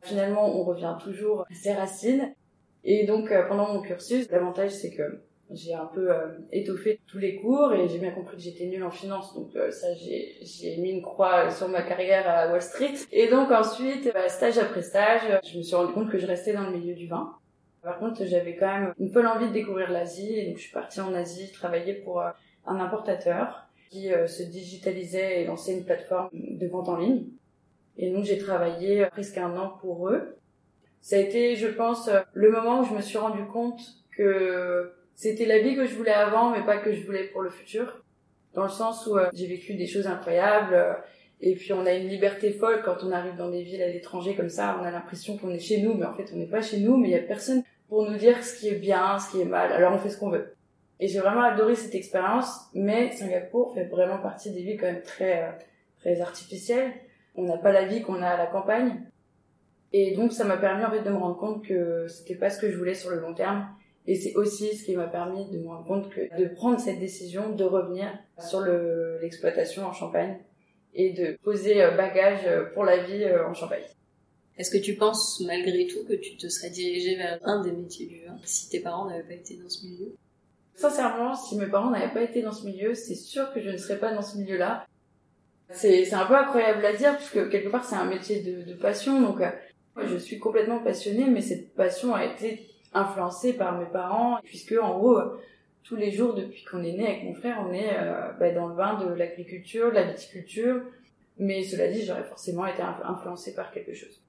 Finalement, 0.00 0.56
on 0.56 0.62
revient 0.62 0.96
toujours 1.02 1.40
à 1.40 1.52
ses 1.52 1.72
racines. 1.72 2.32
Et 2.84 3.04
donc, 3.04 3.32
euh, 3.32 3.48
pendant 3.48 3.74
mon 3.74 3.82
cursus, 3.82 4.30
l'avantage, 4.30 4.70
c'est 4.70 4.94
que 4.94 5.22
j'ai 5.54 5.74
un 5.74 5.86
peu 5.86 6.10
euh, 6.10 6.28
étoffé 6.50 7.00
tous 7.06 7.18
les 7.18 7.36
cours 7.36 7.72
et 7.72 7.88
j'ai 7.88 7.98
bien 7.98 8.10
compris 8.10 8.36
que 8.36 8.42
j'étais 8.42 8.66
nulle 8.66 8.84
en 8.84 8.90
finance. 8.90 9.34
Donc 9.34 9.54
euh, 9.56 9.70
ça, 9.70 9.88
j'ai 9.94 10.76
mis 10.78 10.90
une 10.90 11.02
croix 11.02 11.50
sur 11.50 11.68
ma 11.68 11.82
carrière 11.82 12.28
à 12.28 12.50
Wall 12.50 12.62
Street. 12.62 12.94
Et 13.10 13.28
donc 13.28 13.50
ensuite, 13.50 14.10
bah, 14.12 14.28
stage 14.28 14.58
après 14.58 14.82
stage, 14.82 15.40
je 15.44 15.58
me 15.58 15.62
suis 15.62 15.74
rendu 15.74 15.92
compte 15.92 16.10
que 16.10 16.18
je 16.18 16.26
restais 16.26 16.52
dans 16.52 16.64
le 16.64 16.76
milieu 16.76 16.94
du 16.94 17.06
vin. 17.06 17.34
Par 17.82 17.98
contre, 17.98 18.24
j'avais 18.24 18.56
quand 18.56 18.66
même 18.66 18.94
une 18.98 19.10
folle 19.10 19.26
envie 19.26 19.48
de 19.48 19.52
découvrir 19.52 19.90
l'Asie. 19.90 20.46
Donc 20.46 20.56
je 20.56 20.62
suis 20.62 20.72
partie 20.72 21.00
en 21.00 21.12
Asie 21.14 21.50
travailler 21.52 21.94
pour 21.94 22.20
euh, 22.20 22.30
un 22.66 22.76
importateur 22.76 23.66
qui 23.90 24.08
se 24.08 24.42
digitalisait 24.42 25.42
et 25.42 25.44
lançait 25.44 25.74
une 25.74 25.84
plateforme 25.84 26.30
de 26.32 26.66
vente 26.66 26.88
en 26.88 26.96
ligne. 26.96 27.26
Et 27.98 28.10
donc 28.10 28.24
j'ai 28.24 28.38
travaillé 28.38 29.04
presque 29.10 29.36
un 29.36 29.54
an 29.58 29.76
pour 29.82 30.08
eux. 30.08 30.38
Ça 31.02 31.16
a 31.16 31.18
été, 31.18 31.56
je 31.56 31.66
pense, 31.66 32.08
le 32.32 32.50
moment 32.50 32.80
où 32.80 32.84
je 32.84 32.94
me 32.94 33.02
suis 33.02 33.18
rendu 33.18 33.44
compte 33.44 33.82
que 34.16 34.92
c'était 35.14 35.46
la 35.46 35.58
vie 35.58 35.76
que 35.76 35.86
je 35.86 35.94
voulais 35.94 36.12
avant, 36.12 36.50
mais 36.50 36.64
pas 36.64 36.78
que 36.78 36.92
je 36.92 37.04
voulais 37.04 37.24
pour 37.24 37.42
le 37.42 37.50
futur. 37.50 38.02
Dans 38.54 38.64
le 38.64 38.68
sens 38.68 39.06
où 39.06 39.16
euh, 39.16 39.28
j'ai 39.32 39.46
vécu 39.46 39.74
des 39.74 39.86
choses 39.86 40.06
incroyables, 40.06 40.74
euh, 40.74 40.92
et 41.40 41.54
puis 41.54 41.72
on 41.72 41.86
a 41.86 41.92
une 41.92 42.08
liberté 42.08 42.52
folle 42.52 42.82
quand 42.84 43.02
on 43.02 43.10
arrive 43.10 43.36
dans 43.36 43.50
des 43.50 43.62
villes 43.62 43.82
à 43.82 43.88
l'étranger 43.88 44.34
comme 44.34 44.48
ça, 44.48 44.78
on 44.80 44.84
a 44.84 44.90
l'impression 44.90 45.38
qu'on 45.38 45.50
est 45.50 45.58
chez 45.58 45.80
nous, 45.80 45.94
mais 45.94 46.06
en 46.06 46.12
fait 46.12 46.30
on 46.32 46.36
n'est 46.36 46.46
pas 46.46 46.62
chez 46.62 46.78
nous, 46.78 46.96
mais 46.96 47.08
il 47.08 47.12
y 47.12 47.16
a 47.16 47.22
personne 47.22 47.62
pour 47.88 48.08
nous 48.08 48.16
dire 48.16 48.42
ce 48.44 48.58
qui 48.58 48.68
est 48.68 48.78
bien, 48.78 49.18
ce 49.18 49.30
qui 49.30 49.40
est 49.40 49.46
mal, 49.46 49.72
alors 49.72 49.92
on 49.92 49.98
fait 49.98 50.10
ce 50.10 50.18
qu'on 50.18 50.30
veut. 50.30 50.54
Et 51.00 51.08
j'ai 51.08 51.18
vraiment 51.18 51.42
adoré 51.42 51.74
cette 51.74 51.94
expérience, 51.94 52.68
mais 52.74 53.10
Singapour 53.10 53.74
fait 53.74 53.84
vraiment 53.84 54.18
partie 54.18 54.52
des 54.52 54.62
villes 54.62 54.78
quand 54.78 54.86
même 54.86 55.02
très, 55.02 55.42
euh, 55.42 55.50
très 55.98 56.20
artificielles. 56.20 56.92
On 57.34 57.42
n'a 57.42 57.58
pas 57.58 57.72
la 57.72 57.86
vie 57.86 58.02
qu'on 58.02 58.22
a 58.22 58.28
à 58.28 58.36
la 58.36 58.46
campagne. 58.46 59.00
Et 59.92 60.14
donc 60.14 60.32
ça 60.32 60.44
m'a 60.44 60.56
permis 60.56 60.84
en 60.84 60.90
fait 60.90 61.02
de 61.02 61.10
me 61.10 61.16
rendre 61.16 61.36
compte 61.36 61.64
que 61.66 62.06
c'était 62.06 62.36
pas 62.36 62.50
ce 62.50 62.60
que 62.60 62.70
je 62.70 62.76
voulais 62.76 62.94
sur 62.94 63.10
le 63.10 63.20
long 63.20 63.34
terme 63.34 63.66
et 64.06 64.16
c'est 64.16 64.34
aussi 64.34 64.76
ce 64.76 64.84
qui 64.84 64.96
m'a 64.96 65.06
permis 65.06 65.48
de 65.50 65.58
me 65.58 65.68
rendre 65.68 65.86
compte 65.86 66.10
que 66.10 66.36
de 66.38 66.54
prendre 66.54 66.80
cette 66.80 66.98
décision 66.98 67.54
de 67.54 67.64
revenir 67.64 68.08
sur 68.38 68.60
l'exploitation 69.20 69.84
en 69.84 69.92
Champagne 69.92 70.38
et 70.94 71.12
de 71.12 71.38
poser 71.42 71.82
euh, 71.82 71.92
bagage 71.92 72.40
euh, 72.46 72.64
pour 72.74 72.84
la 72.84 73.02
vie 73.04 73.24
euh, 73.24 73.46
en 73.46 73.54
Champagne. 73.54 73.84
Est-ce 74.58 74.70
que 74.70 74.82
tu 74.82 74.96
penses 74.96 75.40
malgré 75.46 75.86
tout 75.86 76.04
que 76.06 76.12
tu 76.12 76.36
te 76.36 76.48
serais 76.48 76.70
dirigé 76.70 77.16
vers 77.16 77.38
un 77.44 77.62
des 77.62 77.72
métiers 77.72 78.06
du 78.06 78.24
vin 78.26 78.36
si 78.44 78.68
tes 78.68 78.80
parents 78.80 79.08
n'avaient 79.08 79.22
pas 79.22 79.34
été 79.34 79.56
dans 79.56 79.70
ce 79.70 79.86
milieu? 79.86 80.14
Sincèrement, 80.74 81.34
si 81.34 81.56
mes 81.56 81.66
parents 81.66 81.90
n'avaient 81.90 82.12
pas 82.12 82.22
été 82.22 82.42
dans 82.42 82.52
ce 82.52 82.66
milieu, 82.66 82.94
c'est 82.94 83.14
sûr 83.14 83.52
que 83.54 83.60
je 83.60 83.70
ne 83.70 83.76
serais 83.76 83.98
pas 83.98 84.12
dans 84.12 84.20
ce 84.20 84.36
milieu-là. 84.36 84.86
C'est 85.70 86.12
un 86.12 86.26
peu 86.26 86.36
incroyable 86.36 86.84
à 86.84 86.92
dire 86.92 87.16
puisque 87.16 87.48
quelque 87.48 87.70
part 87.70 87.84
c'est 87.84 87.96
un 87.96 88.04
métier 88.04 88.42
de, 88.42 88.62
de 88.62 88.74
passion 88.74 89.22
donc 89.22 89.40
je 89.96 90.16
suis 90.18 90.38
complètement 90.38 90.80
passionnée 90.80 91.24
mais 91.30 91.40
cette 91.40 91.72
passion 91.74 92.14
a 92.14 92.26
été 92.26 92.71
influencé 92.94 93.54
par 93.54 93.78
mes 93.78 93.86
parents, 93.86 94.38
puisque 94.42 94.74
en 94.80 94.98
gros, 94.98 95.18
tous 95.82 95.96
les 95.96 96.10
jours 96.10 96.34
depuis 96.34 96.64
qu'on 96.64 96.82
est 96.82 96.92
né 96.92 97.06
avec 97.06 97.24
mon 97.24 97.34
frère, 97.34 97.64
on 97.68 97.72
est 97.72 97.96
euh, 97.98 98.32
bah, 98.38 98.52
dans 98.52 98.68
le 98.68 98.74
vin 98.74 98.98
de 99.04 99.12
l'agriculture, 99.12 99.90
de 99.90 99.96
la 99.96 100.04
viticulture, 100.04 100.82
mais 101.38 101.62
cela 101.64 101.88
dit, 101.88 102.04
j'aurais 102.04 102.24
forcément 102.24 102.66
été 102.66 102.82
influencé 102.82 103.54
par 103.54 103.72
quelque 103.72 103.94
chose. 103.94 104.22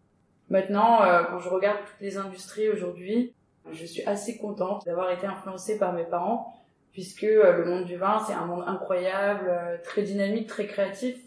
Maintenant, 0.49 1.03
euh, 1.03 1.23
quand 1.23 1.39
je 1.39 1.49
regarde 1.49 1.79
toutes 1.85 2.01
les 2.01 2.17
industries 2.17 2.69
aujourd'hui, 2.69 3.33
je 3.71 3.85
suis 3.85 4.03
assez 4.03 4.37
contente 4.37 4.85
d'avoir 4.85 5.11
été 5.11 5.25
influencée 5.25 5.77
par 5.77 5.93
mes 5.93 6.03
parents, 6.03 6.53
puisque 6.91 7.23
euh, 7.23 7.57
le 7.57 7.65
monde 7.65 7.85
du 7.85 7.97
vin, 7.97 8.19
c'est 8.25 8.33
un 8.33 8.45
monde 8.45 8.63
incroyable, 8.67 9.51
très 9.83 10.01
dynamique, 10.01 10.47
très 10.47 10.65
créatif. 10.65 11.17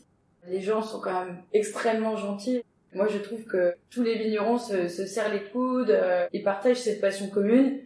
Les 0.48 0.60
gens 0.60 0.82
sont 0.82 1.00
quand 1.00 1.24
même 1.24 1.42
extrêmement 1.52 2.16
gentils. 2.16 2.62
Moi, 2.94 3.08
je 3.08 3.18
trouve 3.18 3.44
que 3.44 3.74
tous 3.90 4.02
les 4.02 4.16
vignerons 4.16 4.58
se, 4.58 4.88
se 4.88 5.06
serrent 5.06 5.32
les 5.32 5.42
coudes, 5.50 5.90
euh, 5.90 6.26
ils 6.32 6.42
partagent 6.42 6.78
cette 6.80 7.00
passion 7.00 7.28
commune. 7.28 7.80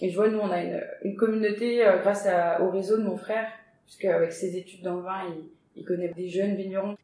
Et 0.00 0.10
je 0.10 0.16
vois, 0.16 0.28
nous, 0.28 0.38
on 0.38 0.50
a 0.50 0.62
une, 1.02 1.16
communauté 1.16 1.86
euh, 1.86 1.98
grâce 1.98 2.26
au 2.60 2.70
réseau 2.70 2.96
de 2.98 3.02
mon 3.02 3.16
frère, 3.16 3.46
puisqu'avec 3.86 4.32
ses 4.32 4.56
études 4.56 4.82
dans 4.82 4.96
le 4.96 5.02
vin, 5.02 5.22
il, 5.28 5.44
il 5.76 5.84
connaît 5.84 6.08
des 6.08 6.28
jeunes 6.28 6.54
vignerons. 6.54 6.96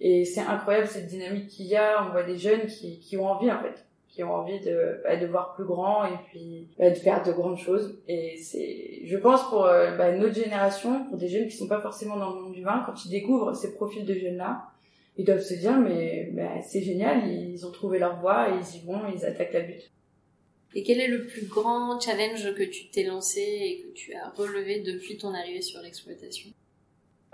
Et 0.00 0.24
c'est 0.24 0.40
incroyable 0.40 0.86
cette 0.86 1.06
dynamique 1.06 1.48
qu'il 1.48 1.66
y 1.66 1.76
a. 1.76 2.04
On 2.04 2.10
voit 2.10 2.22
des 2.22 2.38
jeunes 2.38 2.66
qui, 2.66 2.98
qui 2.98 3.16
ont 3.16 3.26
envie, 3.26 3.50
en 3.50 3.60
fait, 3.60 3.84
qui 4.08 4.22
ont 4.22 4.34
envie 4.34 4.60
de, 4.60 5.00
bah, 5.04 5.16
de 5.16 5.26
voir 5.26 5.54
plus 5.54 5.64
grand 5.64 6.04
et 6.04 6.18
puis 6.28 6.68
bah, 6.78 6.90
de 6.90 6.94
faire 6.94 7.22
de 7.22 7.32
grandes 7.32 7.58
choses. 7.58 7.98
Et 8.08 8.36
c'est, 8.36 9.00
je 9.04 9.16
pense, 9.16 9.48
pour 9.48 9.64
euh, 9.64 9.96
bah, 9.96 10.12
notre 10.12 10.34
génération, 10.34 11.04
pour 11.04 11.16
des 11.16 11.28
jeunes 11.28 11.48
qui 11.48 11.56
sont 11.56 11.68
pas 11.68 11.80
forcément 11.80 12.16
dans 12.16 12.34
le 12.34 12.42
monde 12.42 12.52
du 12.52 12.62
vin, 12.62 12.82
quand 12.84 13.04
ils 13.04 13.10
découvrent 13.10 13.54
ces 13.54 13.74
profils 13.74 14.04
de 14.04 14.14
jeunes-là, 14.14 14.64
ils 15.16 15.24
doivent 15.24 15.42
se 15.42 15.54
dire 15.54 15.78
mais, 15.78 16.32
c'est 16.66 16.82
génial, 16.82 17.28
ils 17.28 17.66
ont 17.66 17.72
trouvé 17.72 17.98
leur 17.98 18.20
voie 18.20 18.50
et 18.50 18.52
ils 18.60 18.78
y 18.78 18.84
vont, 18.84 19.00
ils 19.14 19.24
attaquent 19.24 19.54
la 19.54 19.60
butte. 19.60 19.90
Et 20.74 20.82
quel 20.82 21.00
est 21.00 21.08
le 21.08 21.24
plus 21.26 21.46
grand 21.46 21.98
challenge 22.00 22.54
que 22.54 22.62
tu 22.62 22.90
t'es 22.90 23.04
lancé 23.04 23.40
et 23.40 23.80
que 23.80 23.94
tu 23.94 24.12
as 24.14 24.28
relevé 24.30 24.80
depuis 24.80 25.16
ton 25.16 25.32
arrivée 25.32 25.62
sur 25.62 25.80
l'exploitation? 25.80 26.50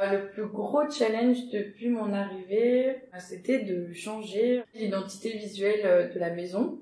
Euh, 0.00 0.12
le 0.12 0.28
plus 0.28 0.46
gros 0.46 0.88
challenge 0.90 1.48
depuis 1.52 1.88
mon 1.88 2.12
arrivée, 2.12 2.90
euh, 2.90 3.18
c'était 3.18 3.60
de 3.60 3.92
changer 3.92 4.62
l'identité 4.74 5.32
visuelle 5.36 5.80
euh, 5.84 6.08
de 6.12 6.18
la 6.18 6.30
maison. 6.30 6.78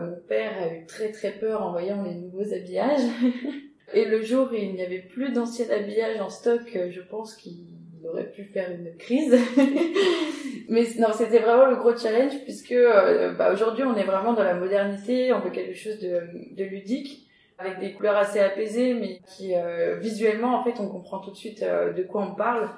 Mon 0.00 0.16
père 0.28 0.56
a 0.60 0.74
eu 0.74 0.86
très 0.86 1.12
très 1.12 1.32
peur 1.32 1.62
en 1.62 1.72
voyant 1.72 2.02
les 2.02 2.14
nouveaux 2.14 2.52
habillages. 2.52 3.08
Et 3.92 4.06
le 4.06 4.22
jour 4.22 4.48
où 4.50 4.54
il 4.54 4.72
n'y 4.72 4.82
avait 4.82 5.02
plus 5.02 5.30
d'anciens 5.32 5.68
habillages 5.70 6.20
en 6.20 6.30
stock, 6.30 6.62
je 6.90 7.00
pense 7.00 7.34
qu'il 7.36 7.66
aurait 8.06 8.30
pu 8.30 8.44
faire 8.44 8.70
une 8.70 8.96
crise. 8.96 9.36
Mais 10.68 10.84
non, 10.98 11.08
c'était 11.12 11.40
vraiment 11.40 11.66
le 11.66 11.76
gros 11.76 11.96
challenge 11.96 12.42
puisque 12.44 12.72
euh, 12.72 13.32
bah, 13.34 13.52
aujourd'hui 13.52 13.84
on 13.84 13.96
est 13.96 14.04
vraiment 14.04 14.32
dans 14.32 14.42
la 14.44 14.54
modernité, 14.54 15.32
on 15.32 15.40
veut 15.40 15.50
quelque 15.50 15.74
chose 15.74 15.98
de, 15.98 16.64
ludique 16.64 17.28
avec 17.58 17.78
des 17.80 17.92
couleurs 17.92 18.16
assez 18.16 18.40
apaisées 18.40 18.94
mais 18.94 19.20
qui 19.26 19.54
euh, 19.54 19.96
visuellement 19.96 20.58
en 20.58 20.64
fait 20.64 20.80
on 20.80 20.88
comprend 20.88 21.20
tout 21.20 21.30
de 21.30 21.36
suite 21.36 21.62
euh, 21.62 21.92
de 21.92 22.02
quoi 22.02 22.22
on 22.22 22.34
parle. 22.34 22.70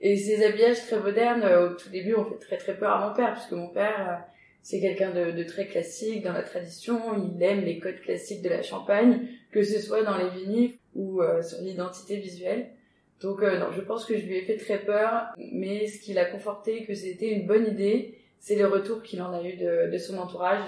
Et 0.00 0.16
ces 0.16 0.44
habillages 0.44 0.86
très 0.86 1.00
modernes, 1.00 1.44
au 1.44 1.74
tout 1.74 1.88
début 1.90 2.14
on 2.14 2.24
fait 2.24 2.38
très 2.38 2.56
très 2.56 2.76
peur 2.76 2.92
à 2.92 3.08
mon 3.08 3.14
père 3.14 3.32
puisque 3.32 3.52
mon 3.52 3.68
père 3.68 4.24
c'est 4.62 4.80
quelqu'un 4.80 5.10
de, 5.10 5.30
de, 5.30 5.42
très 5.44 5.66
classique 5.66 6.22
dans 6.22 6.32
la 6.32 6.42
tradition, 6.42 7.00
il 7.16 7.42
aime 7.42 7.60
les 7.60 7.78
codes 7.78 8.00
classiques 8.00 8.42
de 8.42 8.48
la 8.50 8.62
Champagne, 8.62 9.26
que 9.50 9.62
ce 9.62 9.80
soit 9.80 10.02
dans 10.02 10.18
les 10.18 10.28
vinifs 10.28 10.76
ou 10.94 11.22
sur 11.42 11.60
l'identité 11.62 12.16
visuelle. 12.16 12.70
Donc 13.20 13.42
euh, 13.42 13.58
non, 13.58 13.72
je 13.72 13.80
pense 13.80 14.04
que 14.04 14.16
je 14.16 14.24
lui 14.24 14.36
ai 14.36 14.42
fait 14.42 14.56
très 14.56 14.78
peur, 14.78 15.26
mais 15.52 15.86
ce 15.86 16.00
qui 16.00 16.12
l'a 16.12 16.24
conforté 16.24 16.84
que 16.84 16.94
c'était 16.94 17.30
une 17.30 17.46
bonne 17.46 17.66
idée, 17.66 18.18
c'est 18.38 18.56
le 18.56 18.66
retour 18.66 19.02
qu'il 19.02 19.20
en 19.22 19.32
a 19.32 19.42
eu 19.42 19.56
de, 19.56 19.90
de 19.90 19.98
son 19.98 20.18
entourage. 20.18 20.62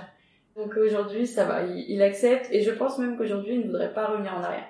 Donc 0.57 0.77
aujourd'hui, 0.77 1.27
ça 1.27 1.45
va, 1.45 1.63
il, 1.65 2.03
accepte 2.03 2.49
et 2.51 2.63
je 2.63 2.73
pense 2.73 2.99
même 2.99 3.17
qu'aujourd'hui, 3.17 3.55
il 3.55 3.61
ne 3.61 3.67
voudrait 3.67 3.95
pas 3.95 4.09
revenir 4.09 4.35
en 4.35 4.43
arrière. 4.43 4.69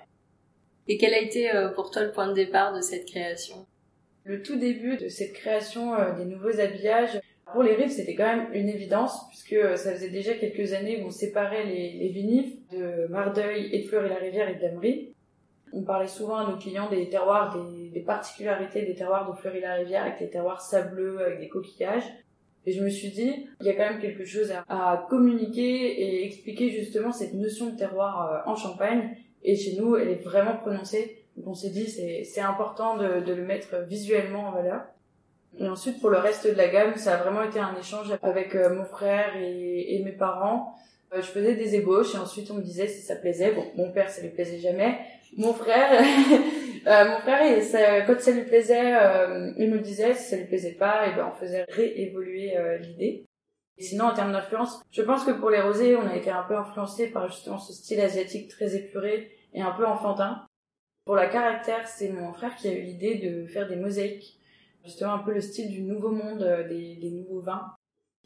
Et 0.89 0.99
quel 0.99 1.15
a 1.15 1.19
été 1.19 1.55
euh, 1.55 1.71
pour 1.71 1.91
toi 1.91 2.03
le 2.03 2.13
point 2.13 2.29
de 2.29 2.35
départ 2.35 2.75
de 2.75 2.83
cette 2.83 3.07
création? 3.07 3.67
Le 4.25 4.43
tout 4.43 4.57
début 4.57 4.99
de 4.99 5.09
cette 5.09 5.33
création 5.33 5.95
euh, 5.95 6.13
des 6.13 6.27
nouveaux 6.27 6.61
habillages, 6.61 7.19
Pour 7.53 7.63
les 7.63 7.75
rives, 7.75 7.91
c'était 7.91 8.15
quand 8.15 8.37
même 8.37 8.49
une 8.53 8.69
évidence, 8.69 9.27
puisque 9.29 9.57
ça 9.77 9.93
faisait 9.93 10.11
déjà 10.11 10.35
quelques 10.35 10.73
années 10.73 11.01
qu'on 11.01 11.11
séparait 11.11 11.65
les, 11.65 11.95
les 11.95 12.09
vinifs 12.11 12.55
de 12.71 13.09
Mardeuil 13.09 13.71
et 13.73 13.83
de 13.83 13.89
Fleury-la-Rivière 13.89 14.49
et 14.51 14.55
de 14.57 14.61
Damery. 14.61 15.15
On 15.73 15.83
parlait 15.83 16.09
souvent 16.09 16.37
à 16.37 16.51
nos 16.51 16.57
clients 16.57 16.89
des 16.89 17.09
terroirs, 17.09 17.57
des, 17.93 18.01
particularités 18.01 18.85
des 18.85 18.95
terroirs 18.95 19.31
de 19.31 19.37
Fleury-la-Rivière 19.37 20.03
avec 20.03 20.21
les 20.21 20.31
terroirs 20.31 20.61
sableux, 20.61 21.21
avec 21.21 21.41
des 21.41 21.49
coquillages. 21.49 22.05
Et 22.67 22.73
je 22.73 22.83
me 22.83 22.91
suis 22.91 23.11
dit, 23.11 23.47
il 23.61 23.67
y 23.67 23.71
a 23.71 23.75
quand 23.75 23.89
même 23.91 24.01
quelque 24.01 24.25
chose 24.25 24.53
à, 24.69 25.07
communiquer 25.09 25.63
et 25.63 26.27
expliquer 26.27 26.71
justement 26.71 27.13
cette 27.13 27.35
notion 27.35 27.71
de 27.71 27.77
terroir 27.77 28.45
euh, 28.47 28.51
en 28.51 28.57
Champagne. 28.57 29.17
Et 29.43 29.57
chez 29.57 29.77
nous, 29.77 29.97
elle 29.97 30.09
est 30.09 30.23
vraiment 30.23 30.57
prononcée. 30.57 31.25
Donc 31.37 31.47
on 31.47 31.55
s'est 31.55 31.71
dit, 31.71 31.89
c'est 31.89 32.41
important 32.41 32.97
de, 32.97 33.33
le 33.33 33.43
mettre 33.43 33.77
visuellement 33.87 34.49
en 34.49 34.53
valeur. 34.53 34.83
Et 35.59 35.69
ensuite, 35.69 36.01
pour 36.01 36.11
le 36.11 36.19
reste 36.19 36.47
de 36.47 36.57
la 36.57 36.69
gamme, 36.69 36.97
ça 36.97 37.15
a 37.15 37.23
vraiment 37.23 37.43
été 37.43 37.59
un 37.59 37.75
échange 37.77 38.13
avec 38.23 38.55
euh, 38.55 38.75
mon 38.75 38.85
frère 38.85 39.37
et 39.37 40.03
mes 40.05 40.13
parents. 40.13 40.75
Euh, 41.13 41.23
je 41.23 41.27
faisais 41.27 41.57
des 41.57 41.75
ébauches 41.75 42.15
et 42.15 42.19
ensuite 42.19 42.51
on 42.51 42.55
me 42.55 42.63
disait 42.63 42.87
si 42.87 43.03
ça 43.03 43.17
plaisait. 43.17 43.53
Bon, 43.53 43.65
mon 43.77 43.91
père, 43.93 44.09
ça 44.09 44.23
lui 44.23 44.31
plaisait 44.31 44.59
jamais. 44.59 44.99
Mon 45.37 45.53
frère, 45.53 45.91
euh, 46.87 47.11
mon 47.11 47.19
frère, 47.19 47.43
et 47.43 47.63
ça, 47.63 48.03
quand 48.03 48.19
ça 48.21 48.33
lui 48.33 48.45
plaisait, 48.45 48.95
euh, 48.95 49.53
il 49.57 49.71
me 49.71 49.81
disait. 49.81 50.15
Si 50.15 50.31
ça 50.31 50.37
lui 50.37 50.47
plaisait 50.47 50.75
pas, 50.75 51.09
et 51.09 51.15
ben 51.15 51.33
on 51.33 51.39
faisait 51.39 51.65
réévoluer 51.69 52.55
l'idée. 52.81 53.27
Et 53.79 53.83
sinon, 53.83 54.07
en 54.07 54.15
termes 54.15 54.33
d'influence, 54.33 54.83
je 54.91 55.03
pense 55.03 55.25
que 55.25 55.31
pour 55.31 55.51
les 55.51 55.61
rosés, 55.61 55.97
on 55.97 56.07
a 56.07 56.15
été 56.15 56.31
un 56.31 56.43
peu 56.43 56.55
influencé 56.55 57.09
par 57.09 57.29
justement 57.29 57.59
ce 57.59 57.73
style 57.73 58.01
asiatique 58.01 58.49
très 58.49 58.77
épuré 58.77 59.31
et 59.55 59.63
un 59.63 59.73
peu 59.73 59.87
enfantin. 59.87 60.47
Pour 61.07 61.17
la 61.17 61.29
caractère, 61.29 61.89
c'est 61.89 62.11
mon 62.11 62.33
frère 62.33 62.55
qui 62.57 62.69
a 62.69 62.73
eu 62.73 62.83
l'idée 62.83 63.15
de 63.17 63.47
faire 63.47 63.67
des 63.67 63.77
mosaïques 63.77 64.39
justement 64.85 65.15
un 65.15 65.19
peu 65.19 65.33
le 65.33 65.41
style 65.41 65.71
du 65.71 65.83
nouveau 65.83 66.11
monde 66.11 66.43
euh, 66.43 66.69
des, 66.69 66.97
des 66.97 67.11
nouveaux 67.11 67.41
vins. 67.41 67.75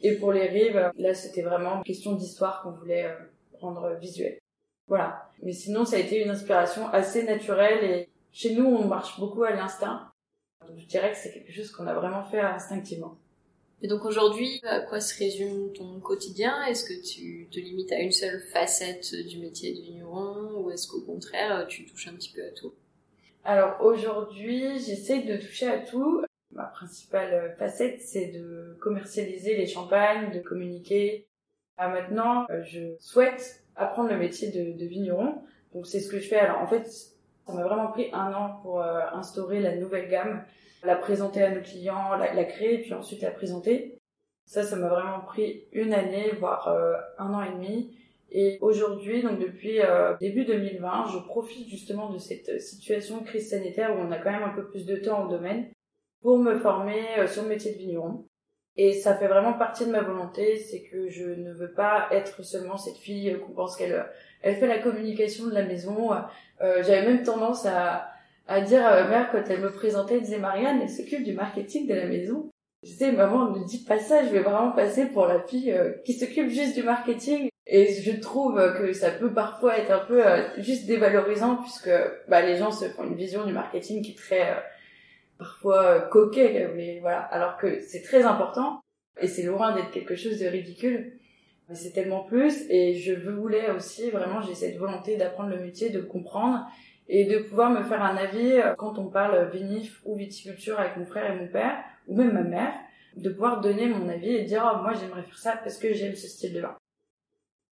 Et 0.01 0.15
pour 0.17 0.31
les 0.31 0.47
rives, 0.47 0.91
là 0.97 1.13
c'était 1.13 1.41
vraiment 1.41 1.77
une 1.77 1.83
question 1.83 2.13
d'histoire 2.13 2.61
qu'on 2.61 2.71
voulait 2.71 3.05
euh, 3.05 3.15
rendre 3.59 3.95
visuelle. 3.99 4.39
Voilà. 4.87 5.29
Mais 5.41 5.53
sinon 5.53 5.85
ça 5.85 5.95
a 5.95 5.99
été 5.99 6.23
une 6.23 6.29
inspiration 6.29 6.87
assez 6.89 7.23
naturelle 7.23 7.83
et 7.83 8.09
chez 8.31 8.53
nous 8.53 8.65
on 8.65 8.87
marche 8.87 9.19
beaucoup 9.19 9.43
à 9.43 9.51
l'instinct. 9.51 10.11
Donc 10.67 10.77
je 10.79 10.85
dirais 10.85 11.11
que 11.11 11.17
c'est 11.17 11.31
quelque 11.31 11.51
chose 11.51 11.71
qu'on 11.71 11.87
a 11.87 11.93
vraiment 11.93 12.23
fait 12.23 12.39
instinctivement. 12.39 13.17
Et 13.81 13.87
donc 13.87 14.05
aujourd'hui, 14.05 14.61
à 14.63 14.79
quoi 14.79 14.99
se 14.99 15.17
résume 15.17 15.71
ton 15.73 15.99
quotidien? 15.99 16.63
Est-ce 16.65 16.85
que 16.85 17.05
tu 17.05 17.47
te 17.51 17.59
limites 17.59 17.91
à 17.91 17.99
une 17.99 18.11
seule 18.11 18.39
facette 18.51 19.13
du 19.27 19.37
métier 19.37 19.73
de 19.73 19.81
vigneron 19.81 20.61
ou 20.61 20.71
est-ce 20.71 20.87
qu'au 20.87 21.01
contraire 21.01 21.67
tu 21.67 21.85
touches 21.85 22.07
un 22.07 22.13
petit 22.13 22.31
peu 22.31 22.43
à 22.43 22.51
tout? 22.51 22.73
Alors 23.43 23.81
aujourd'hui, 23.81 24.79
j'essaie 24.79 25.21
de 25.21 25.37
toucher 25.37 25.67
à 25.67 25.77
tout 25.79 26.23
ma 26.55 26.63
principale 26.63 27.53
facette, 27.57 28.01
c'est 28.01 28.27
de 28.27 28.77
commercialiser 28.81 29.55
les 29.55 29.67
champagnes, 29.67 30.31
de 30.31 30.39
communiquer. 30.39 31.27
Ah, 31.77 31.89
maintenant, 31.89 32.45
euh, 32.49 32.63
je 32.63 32.95
souhaite 32.99 33.63
apprendre 33.75 34.09
le 34.09 34.17
métier 34.17 34.49
de, 34.49 34.85
vigneron. 34.85 35.41
Donc 35.73 35.85
c'est 35.85 35.99
ce 35.99 36.09
que 36.09 36.19
je 36.19 36.27
fais. 36.27 36.39
Alors 36.39 36.61
en 36.61 36.67
fait, 36.67 36.87
ça 36.87 37.53
m'a 37.53 37.63
vraiment 37.63 37.87
pris 37.87 38.09
un 38.13 38.33
an 38.33 38.59
pour 38.61 38.81
euh, 38.81 39.01
instaurer 39.11 39.59
la 39.59 39.75
nouvelle 39.75 40.09
gamme, 40.09 40.43
la 40.83 40.95
présenter 40.95 41.43
à 41.43 41.53
nos 41.53 41.61
clients, 41.61 42.15
la, 42.15 42.45
créer, 42.45 42.79
puis 42.79 42.93
ensuite 42.93 43.21
la 43.21 43.31
présenter. 43.31 43.99
Ça, 44.45 44.63
ça 44.63 44.77
m'a 44.77 44.87
vraiment 44.87 45.21
pris 45.21 45.65
une 45.73 45.93
année, 45.93 46.31
voire 46.39 46.69
euh, 46.69 46.93
un 47.17 47.33
an 47.33 47.43
et 47.43 47.51
demi. 47.51 47.97
Et 48.31 48.57
aujourd'hui, 48.61 49.21
donc 49.21 49.39
depuis 49.39 49.79
début 50.19 50.45
2020, 50.45 51.05
je 51.13 51.19
profite 51.19 51.69
justement 51.69 52.09
de 52.09 52.17
cette 52.17 52.59
situation 52.59 53.19
de 53.19 53.25
crise 53.25 53.49
sanitaire 53.49 53.95
où 53.95 53.99
on 53.99 54.11
a 54.11 54.17
quand 54.17 54.31
même 54.31 54.43
un 54.43 54.53
peu 54.53 54.67
plus 54.67 54.85
de 54.85 54.97
temps 54.97 55.25
au 55.25 55.29
domaine 55.29 55.67
pour 56.21 56.37
me 56.37 56.57
former 56.57 57.03
euh, 57.19 57.27
sur 57.27 57.43
le 57.43 57.49
métier 57.49 57.73
de 57.73 57.77
vigneron. 57.77 58.25
Et 58.77 58.91
ça 58.91 59.15
fait 59.15 59.27
vraiment 59.27 59.53
partie 59.53 59.85
de 59.85 59.91
ma 59.91 60.01
volonté, 60.01 60.57
c'est 60.57 60.81
que 60.81 61.09
je 61.09 61.23
ne 61.23 61.53
veux 61.53 61.71
pas 61.71 62.07
être 62.11 62.43
seulement 62.43 62.77
cette 62.77 62.97
fille 62.97 63.37
qu'on 63.39 63.53
pense 63.53 63.77
qu'elle 63.77 64.05
elle 64.41 64.57
fait 64.57 64.67
la 64.67 64.79
communication 64.79 65.47
de 65.47 65.53
la 65.53 65.63
maison. 65.63 66.11
Euh, 66.61 66.83
J'avais 66.83 67.05
même 67.05 67.23
tendance 67.23 67.65
à, 67.65 68.11
dire 68.65 68.85
à 68.85 69.03
ma 69.03 69.07
mère 69.07 69.31
quand 69.31 69.43
elle 69.47 69.61
me 69.61 69.71
présentait, 69.71 70.15
elle 70.15 70.23
disait 70.23 70.39
Marianne, 70.39 70.81
elle 70.81 70.89
s'occupe 70.89 71.23
du 71.23 71.33
marketing 71.33 71.87
de 71.87 71.93
la 71.93 72.05
maison. 72.05 72.49
Je 72.83 72.89
disais 72.89 73.13
maman, 73.13 73.49
ne 73.49 73.63
dites 73.63 73.87
pas 73.87 73.97
ça, 73.97 74.23
je 74.25 74.29
vais 74.29 74.41
vraiment 74.41 74.71
passer 74.71 75.05
pour 75.05 75.25
la 75.25 75.39
fille 75.39 75.71
euh, 75.71 75.93
qui 76.03 76.13
s'occupe 76.13 76.49
juste 76.49 76.75
du 76.75 76.83
marketing. 76.83 77.49
Et 77.67 77.91
je 77.93 78.11
trouve 78.19 78.61
que 78.77 78.93
ça 78.93 79.09
peut 79.09 79.33
parfois 79.33 79.79
être 79.79 79.91
un 79.91 80.05
peu 80.05 80.25
euh, 80.25 80.43
juste 80.57 80.85
dévalorisant 80.85 81.55
puisque 81.55 81.89
bah, 82.27 82.41
les 82.41 82.57
gens 82.57 82.71
se 82.71 82.85
font 82.85 83.03
une 83.03 83.15
vision 83.15 83.43
du 83.45 83.53
marketing 83.53 84.03
qui 84.03 84.11
est 84.11 84.17
très 84.17 84.51
euh, 84.51 84.59
parfois 85.37 86.01
coquet, 86.01 86.69
mais 86.75 86.99
voilà. 86.99 87.19
Alors 87.19 87.57
que 87.57 87.81
c'est 87.81 88.01
très 88.01 88.23
important 88.23 88.81
et 89.19 89.27
c'est 89.27 89.43
loin 89.43 89.75
d'être 89.75 89.91
quelque 89.91 90.15
chose 90.15 90.39
de 90.39 90.47
ridicule. 90.47 91.13
Mais 91.69 91.75
c'est 91.75 91.91
tellement 91.91 92.23
plus 92.23 92.69
et 92.69 92.95
je 92.95 93.13
voulais 93.13 93.71
aussi 93.71 94.11
vraiment, 94.11 94.41
j'ai 94.41 94.53
cette 94.53 94.77
volonté 94.77 95.17
d'apprendre 95.17 95.49
le 95.49 95.59
métier, 95.59 95.89
de 95.89 96.01
comprendre 96.01 96.59
et 97.07 97.25
de 97.25 97.39
pouvoir 97.39 97.71
me 97.71 97.83
faire 97.83 98.03
un 98.03 98.15
avis 98.17 98.53
euh, 98.53 98.73
quand 98.77 98.99
on 98.99 99.07
parle 99.07 99.49
vinif 99.51 99.99
ou 100.05 100.15
viticulture 100.15 100.79
avec 100.79 100.97
mon 100.97 101.05
frère 101.05 101.31
et 101.31 101.35
mon 101.35 101.47
père 101.47 101.83
ou 102.07 102.15
même 102.15 102.33
ma 102.33 102.43
mère, 102.43 102.73
de 103.15 103.29
pouvoir 103.29 103.61
donner 103.61 103.87
mon 103.87 104.07
avis 104.09 104.35
et 104.35 104.43
dire 104.43 104.63
oh, 104.63 104.81
moi 104.81 104.93
j'aimerais 104.93 105.23
faire 105.23 105.37
ça 105.37 105.57
parce 105.63 105.77
que 105.77 105.93
j'aime 105.93 106.15
ce 106.15 106.27
style 106.27 106.53
de 106.53 106.61
vin. 106.61 106.77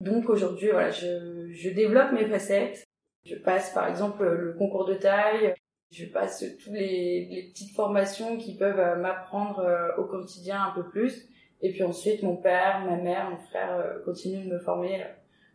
Donc 0.00 0.28
aujourd'hui 0.28 0.70
voilà, 0.70 0.90
je 0.90 1.68
développe 1.70 2.12
mes 2.12 2.26
facettes. 2.26 2.84
Je 3.26 3.34
passe 3.34 3.72
par 3.72 3.88
exemple 3.88 4.24
le 4.24 4.54
concours 4.54 4.86
de 4.86 4.94
taille, 4.94 5.54
je 5.90 6.04
passe 6.06 6.44
toutes 6.62 6.72
les, 6.72 7.50
petites 7.52 7.74
formations 7.74 8.36
qui 8.36 8.54
peuvent 8.54 8.78
euh, 8.78 8.96
m'apprendre 8.96 9.60
euh, 9.60 9.96
au 9.98 10.04
quotidien 10.04 10.62
un 10.62 10.70
peu 10.70 10.88
plus. 10.88 11.28
Et 11.62 11.72
puis 11.72 11.82
ensuite, 11.82 12.22
mon 12.22 12.36
père, 12.36 12.84
ma 12.86 12.96
mère, 12.96 13.30
mon 13.30 13.38
frère 13.38 13.72
euh, 13.72 13.98
continuent 14.04 14.46
de 14.46 14.54
me 14.54 14.58
former 14.58 15.04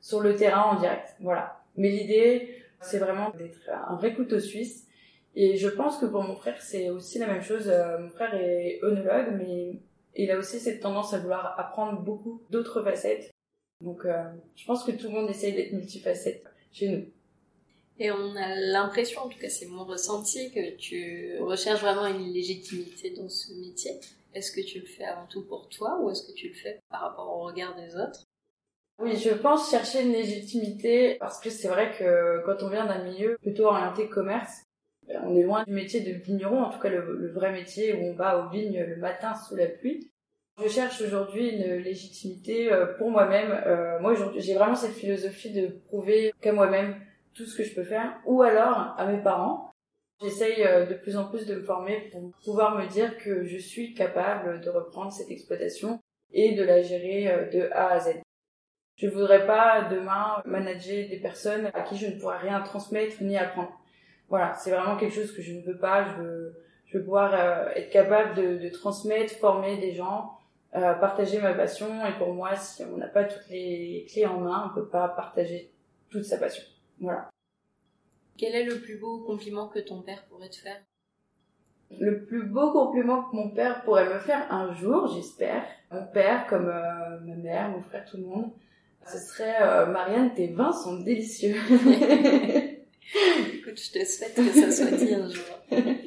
sur 0.02 0.19
le 0.19 0.36
terrain 0.36 0.63
en 0.63 0.80
direct. 0.80 1.15
Voilà. 1.21 1.62
Mais 1.78 1.89
l'idée, 1.89 2.63
c'est 2.82 3.00
vraiment 3.00 3.32
d'être 3.32 3.69
un 3.69 3.95
vrai 3.95 4.13
couteau 4.13 4.39
suisse. 4.39 4.88
Et 5.36 5.58
je 5.58 5.67
pense 5.67 5.98
que 5.98 6.06
pour 6.06 6.21
mon 6.21 6.36
frère, 6.36 6.62
c'est 6.62 6.89
aussi 6.89 7.17
la 7.17 7.28
même 7.28 7.41
chose. 7.41 7.69
Mon 8.00 8.10
frère 8.10 8.34
est 8.36 8.80
œnologue, 8.84 9.36
mais 9.38 9.80
il 10.15 10.32
a 10.32 10.38
aussi 10.38 10.60
cette 10.60 10.80
tendance 10.80 11.13
à 11.13 11.19
vouloir 11.19 11.60
apprendre 11.60 12.00
beaucoup 12.00 12.41
d'autres 12.52 12.82
facettes. 12.84 13.32
Donc, 13.82 14.08
je 14.56 14.65
pense 14.65 14.86
que 14.86 14.91
tout 14.91 15.08
le 15.08 15.13
monde 15.13 15.30
essaye 15.30 15.54
d'être 15.54 15.74
multifacette 15.74 16.45
chez 16.71 16.88
nous. 16.88 17.06
Et 17.97 18.12
on 18.12 18.36
a 18.36 18.55
l'impression, 18.55 19.21
en 19.21 19.29
tout 19.29 19.39
cas 19.39 19.49
c'est 19.49 19.67
mon 19.67 19.86
ressenti, 19.86 20.51
que 20.51 20.75
tu 20.75 21.38
recherches 21.39 21.81
vraiment 21.81 22.08
une 22.08 22.34
légitimité 22.34 23.12
dans 23.12 23.29
ce 23.29 23.53
métier. 23.53 23.99
Est-ce 24.34 24.51
que 24.51 24.62
tu 24.62 24.79
le 24.79 24.86
fais 24.86 25.05
avant 25.05 25.25
tout 25.27 25.43
pour 25.43 25.69
toi 25.69 25.97
ou 26.01 26.10
est-ce 26.10 26.23
que 26.23 26.34
tu 26.34 26.49
le 26.49 26.53
fais 26.53 26.79
par 26.89 27.01
rapport 27.01 27.27
au 27.27 27.43
regard 27.43 27.75
des 27.75 27.95
autres? 27.95 28.25
Oui, 28.99 29.17
je 29.17 29.29
pense 29.29 29.71
chercher 29.71 30.03
une 30.03 30.12
légitimité 30.12 31.15
parce 31.19 31.39
que 31.39 31.49
c'est 31.49 31.67
vrai 31.67 31.91
que 31.97 32.43
quand 32.45 32.63
on 32.63 32.69
vient 32.69 32.86
d'un 32.86 33.03
milieu 33.03 33.38
plutôt 33.41 33.65
orienté 33.65 34.08
commerce, 34.08 34.63
ben, 35.08 35.21
on 35.25 35.36
est 35.36 35.43
loin 35.43 35.63
du 35.63 35.73
métier 35.73 36.01
de 36.01 36.12
vigneron, 36.12 36.63
en 36.63 36.69
tout 36.69 36.79
cas 36.79 36.89
le, 36.89 37.31
vrai 37.31 37.51
métier 37.51 37.93
où 37.93 38.05
on 38.05 38.13
va 38.13 38.39
aux 38.39 38.49
vignes 38.49 38.84
le 38.84 38.95
matin 38.97 39.34
sous 39.36 39.55
la 39.55 39.67
pluie. 39.67 40.10
Je 40.63 40.69
cherche 40.69 41.01
aujourd'hui 41.01 41.49
une 41.49 41.75
légitimité 41.75 42.71
euh, 42.71 42.86
pour 42.97 43.12
moi-même. 43.12 43.51
Euh, 43.51 43.99
moi 43.99 44.13
aujourd'hui, 44.13 44.41
j'ai 44.41 44.53
vraiment 44.53 44.75
cette 44.75 44.93
philosophie 44.93 45.51
de 45.51 45.67
prouver 45.88 46.34
qu'à 46.41 46.53
moi-même 46.53 46.95
tout 47.36 47.45
ce 47.45 47.58
que 47.58 47.63
je 47.63 47.76
peux 47.76 47.84
faire, 47.84 48.17
ou 48.26 48.41
alors 48.41 48.95
à 48.98 49.06
mes 49.06 49.21
parents. 49.21 49.71
J'essaye 50.21 50.63
euh, 50.63 50.86
de 50.86 50.93
plus 50.93 51.17
en 51.17 51.26
plus 51.26 51.45
de 51.45 51.56
me 51.56 51.63
former 51.63 52.10
pour 52.12 52.32
pouvoir 52.43 52.78
me 52.78 52.88
dire 52.88 53.17
que 53.17 53.43
je 53.43 53.58
suis 53.58 53.93
capable 53.93 54.62
de 54.62 54.69
reprendre 54.69 55.12
cette 55.12 55.30
exploitation 55.30 56.00
et 56.32 56.56
de 56.56 56.63
la 56.63 56.82
gérer 56.82 57.30
euh, 57.30 57.50
de 57.50 57.69
A 57.74 57.89
à 57.89 58.00
Z. 58.00 58.21
Je 58.95 59.08
voudrais 59.10 59.45
pas 59.45 59.89
demain 59.91 60.41
manager 60.45 61.10
des 61.10 61.19
personnes 61.19 61.69
à 61.74 61.82
qui 61.82 61.98
je 61.98 62.08
ne 62.08 62.17
pourrais 62.17 62.38
rien 62.38 62.62
transmettre 62.62 63.21
ni 63.21 63.38
apprendre. 63.38 63.78
Voilà, 64.30 64.54
c'est 64.54 64.71
vraiment 64.71 64.95
quelque 64.95 65.15
chose 65.15 65.36
que 65.36 65.41
je 65.41 65.52
ne 65.52 65.62
veux 65.62 65.78
pas. 65.78 66.06
Je 66.06 66.21
veux, 66.21 66.63
je 66.86 66.98
veux 66.98 67.04
pouvoir 67.04 67.34
euh, 67.34 67.69
être 67.76 67.89
capable 67.89 68.36
de, 68.36 68.69
transmettre, 68.69 69.34
former 69.34 69.78
des 69.78 69.91
gens, 69.91 70.32
partager 70.71 71.41
ma 71.41 71.54
passion. 71.54 72.06
Et 72.06 72.17
pour 72.17 72.34
moi, 72.34 72.56
si 72.56 72.84
on 72.86 72.95
n'a 72.95 73.08
pas 73.08 73.26
toutes 73.26 73.50
les 73.50 74.08
clés 74.10 74.26
en 74.26 74.39
main, 74.39 74.71
on 74.71 74.76
peut 74.76 74.88
pas 74.88 75.10
partager 75.10 75.71
toute 76.10 76.24
sa 76.24 76.38
passion. 76.38 76.63
Voilà. 76.99 77.29
Quel 78.38 78.55
est 78.55 78.65
le 78.65 78.79
plus 78.79 78.97
beau 78.97 79.19
compliment 79.19 79.67
que 79.67 79.79
ton 79.79 80.01
père 80.01 80.25
pourrait 80.25 80.49
te 80.49 80.58
faire? 80.58 80.81
Le 81.99 82.25
plus 82.25 82.43
beau 82.43 82.71
compliment 82.71 83.23
que 83.23 83.36
mon 83.36 83.49
père 83.49 83.84
pourrait 83.84 84.12
me 84.12 84.19
faire 84.19 84.51
un 84.51 84.73
jour, 84.73 85.08
j'espère, 85.13 85.63
mon 85.91 86.05
père 86.08 86.47
comme 86.47 86.67
euh, 86.67 87.19
ma 87.21 87.36
mère, 87.36 87.69
mon 87.69 87.81
frère, 87.81 88.05
tout 88.10 88.17
le 88.17 88.23
monde, 88.23 88.51
ce 89.08 89.19
serait 89.19 89.62
euh, 89.62 89.86
Marianne, 89.86 90.34
tes 90.34 90.47
vins 90.47 90.73
sont 90.73 90.99
délicieux. 90.99 91.55
Écoute, 93.53 93.79
je 93.79 93.91
te 93.91 94.03
souhaite 94.03 94.34
que 94.36 94.51
ça 94.51 94.71
soit 94.71 94.97
dit 94.97 95.13
un 95.13 95.29
jour. 95.29 95.45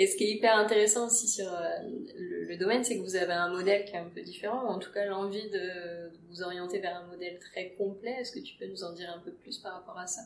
Et 0.00 0.06
ce 0.06 0.16
qui 0.16 0.24
est 0.24 0.30
hyper 0.30 0.56
intéressant 0.56 1.08
aussi 1.08 1.26
sur 1.26 1.52
euh, 1.52 1.68
le, 2.16 2.56
domaine, 2.56 2.84
c'est 2.84 2.96
que 2.96 3.02
vous 3.02 3.16
avez 3.16 3.32
un 3.32 3.48
modèle 3.48 3.84
qui 3.84 3.94
est 3.96 3.98
un 3.98 4.08
peu 4.08 4.20
différent, 4.22 4.64
ou 4.64 4.68
en 4.68 4.78
tout 4.78 4.92
cas 4.92 5.04
l'envie 5.04 5.50
de, 5.50 6.12
vous 6.28 6.40
orienter 6.42 6.78
vers 6.78 6.96
un 6.98 7.06
modèle 7.08 7.40
très 7.40 7.70
complet. 7.70 8.12
Est-ce 8.20 8.30
que 8.30 8.38
tu 8.38 8.56
peux 8.56 8.66
nous 8.66 8.84
en 8.84 8.92
dire 8.92 9.12
un 9.12 9.18
peu 9.18 9.32
plus 9.32 9.58
par 9.58 9.74
rapport 9.74 9.98
à 9.98 10.06
ça? 10.06 10.20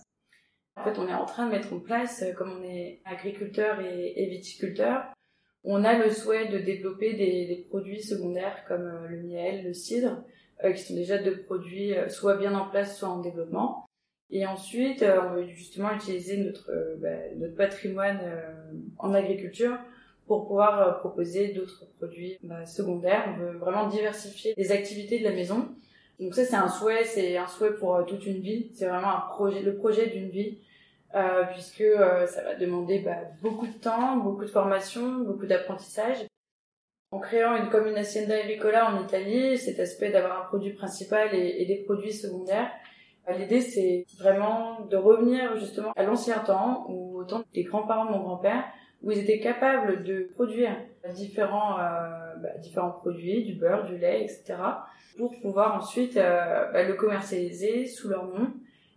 En 0.76 0.84
fait, 0.84 0.98
on 0.98 1.08
est 1.08 1.14
en 1.14 1.24
train 1.24 1.46
de 1.46 1.52
mettre 1.52 1.72
en 1.72 1.80
place, 1.80 2.22
euh, 2.22 2.32
comme 2.32 2.52
on 2.60 2.62
est 2.62 3.00
agriculteur 3.06 3.80
et, 3.80 4.26
viticulteur, 4.26 5.04
On 5.64 5.84
a 5.84 5.96
le 5.96 6.10
souhait 6.10 6.48
de 6.48 6.58
développer 6.58 7.14
des, 7.14 7.46
des 7.46 7.66
produits 7.70 8.02
secondaires 8.02 8.66
comme 8.68 8.86
euh, 8.86 9.08
le 9.08 9.22
miel, 9.22 9.64
le 9.64 9.72
cidre, 9.72 10.22
qui 10.62 10.82
sont 10.82 10.94
déjà 10.94 11.18
deux 11.18 11.42
produits 11.42 11.92
soit 12.08 12.36
bien 12.36 12.54
en 12.54 12.68
place, 12.68 12.96
soit 12.96 13.08
en 13.08 13.18
développement. 13.18 13.84
Et 14.32 14.46
ensuite, 14.46 15.04
on 15.04 15.34
veut 15.34 15.46
justement 15.46 15.92
utiliser 15.92 16.38
notre, 16.38 16.72
bah, 16.98 17.08
notre 17.36 17.54
patrimoine 17.54 18.18
en 18.98 19.12
agriculture 19.12 19.76
pour 20.26 20.46
pouvoir 20.46 21.00
proposer 21.00 21.48
d'autres 21.48 21.84
produits 21.98 22.38
bah, 22.42 22.64
secondaires. 22.64 23.28
On 23.28 23.40
veut 23.40 23.58
vraiment 23.58 23.88
diversifier 23.88 24.54
les 24.56 24.72
activités 24.72 25.18
de 25.18 25.24
la 25.24 25.32
maison. 25.32 25.68
Donc 26.18 26.34
ça, 26.34 26.44
c'est 26.46 26.56
un 26.56 26.68
souhait, 26.68 27.04
c'est 27.04 27.36
un 27.36 27.46
souhait 27.46 27.74
pour 27.74 28.06
toute 28.06 28.24
une 28.24 28.40
vie. 28.40 28.70
C'est 28.74 28.86
vraiment 28.86 29.20
le 29.50 29.76
projet 29.76 30.06
d'une 30.06 30.30
vie 30.30 30.58
euh, 31.14 31.44
puisque 31.52 31.82
euh, 31.82 32.26
ça 32.26 32.42
va 32.42 32.54
demander 32.54 33.00
bah, 33.00 33.18
beaucoup 33.42 33.66
de 33.66 33.72
temps, 33.72 34.16
beaucoup 34.16 34.44
de 34.44 34.50
formation, 34.50 35.18
beaucoup 35.18 35.46
d'apprentissage. 35.46 36.26
En 37.10 37.18
créant 37.18 37.54
une 37.56 37.68
commune 37.68 37.96
hacienda 37.96 38.36
agricola 38.36 38.90
en 38.90 39.04
Italie, 39.04 39.58
cet 39.58 39.78
aspect 39.78 40.10
d'avoir 40.10 40.40
un 40.40 40.44
produit 40.46 40.72
principal 40.72 41.34
et, 41.34 41.66
des 41.66 41.82
produits 41.84 42.14
secondaires, 42.14 42.70
l'idée 43.30 43.60
c'est 43.60 44.06
vraiment 44.18 44.80
de 44.90 44.96
revenir 44.96 45.56
justement 45.56 45.92
à 45.96 46.02
l'ancien 46.02 46.38
temps, 46.38 46.86
où 46.88 47.18
au 47.18 47.24
temps 47.24 47.42
des 47.54 47.62
grands-parents 47.62 48.06
de 48.06 48.10
mon 48.10 48.20
grand-père, 48.20 48.64
où 49.02 49.10
ils 49.10 49.18
étaient 49.18 49.40
capables 49.40 50.04
de 50.04 50.28
produire 50.34 50.76
différents, 51.14 51.78
euh, 51.78 52.34
bah, 52.40 52.56
différents 52.58 52.90
produits, 52.90 53.44
du 53.44 53.54
beurre, 53.54 53.86
du 53.86 53.98
lait, 53.98 54.22
etc., 54.22 54.54
pour 55.16 55.38
pouvoir 55.40 55.76
ensuite 55.76 56.16
euh, 56.16 56.70
bah, 56.72 56.84
le 56.84 56.94
commercialiser 56.94 57.86
sous 57.86 58.08
leur 58.08 58.26
nom 58.26 58.52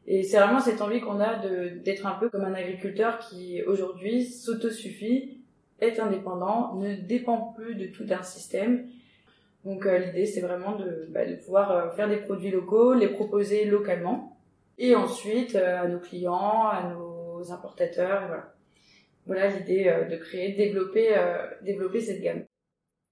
et 0.08 0.24
c'est 0.24 0.38
vraiment 0.38 0.60
cette 0.60 0.82
envie 0.82 1.02
qu'on 1.02 1.20
a 1.20 1.40
d'être 1.84 2.06
un 2.06 2.14
peu 2.14 2.30
comme 2.30 2.44
un 2.44 2.54
agriculteur 2.54 3.18
qui 3.20 3.64
aujourd'hui 3.64 4.26
s'autosuffit, 4.26 5.40
est 5.82 6.00
indépendant, 6.00 6.76
ne 6.76 6.96
dépend 6.96 7.54
plus 7.58 7.76
de 7.76 7.88
tout 7.88 8.06
d'un 8.06 8.24
système. 8.24 8.88
Donc 9.66 9.86
euh, 9.86 9.98
l'idée 9.98 10.26
c'est 10.26 10.42
vraiment 10.42 10.76
de, 10.76 11.08
bah, 11.10 11.26
de 11.26 11.36
pouvoir 11.36 11.72
euh, 11.72 11.90
faire 11.92 12.08
des 12.08 12.18
produits 12.18 12.52
locaux, 12.52 12.94
les 12.94 13.10
proposer 13.10 13.66
localement, 13.66 14.38
et 14.78 14.96
ensuite 14.96 15.56
euh, 15.56 15.82
à 15.82 15.88
nos 15.88 16.00
clients, 16.00 16.68
à 16.68 16.94
nos 16.94 17.52
importateurs, 17.52 18.28
voilà. 18.28 18.54
Voilà 19.26 19.48
l'idée 19.48 19.92
de 20.08 20.18
créer, 20.18 20.52
de 20.52 20.58
développer, 20.58 21.16
développer 21.64 22.00
cette 22.00 22.22
gamme. 22.22 22.44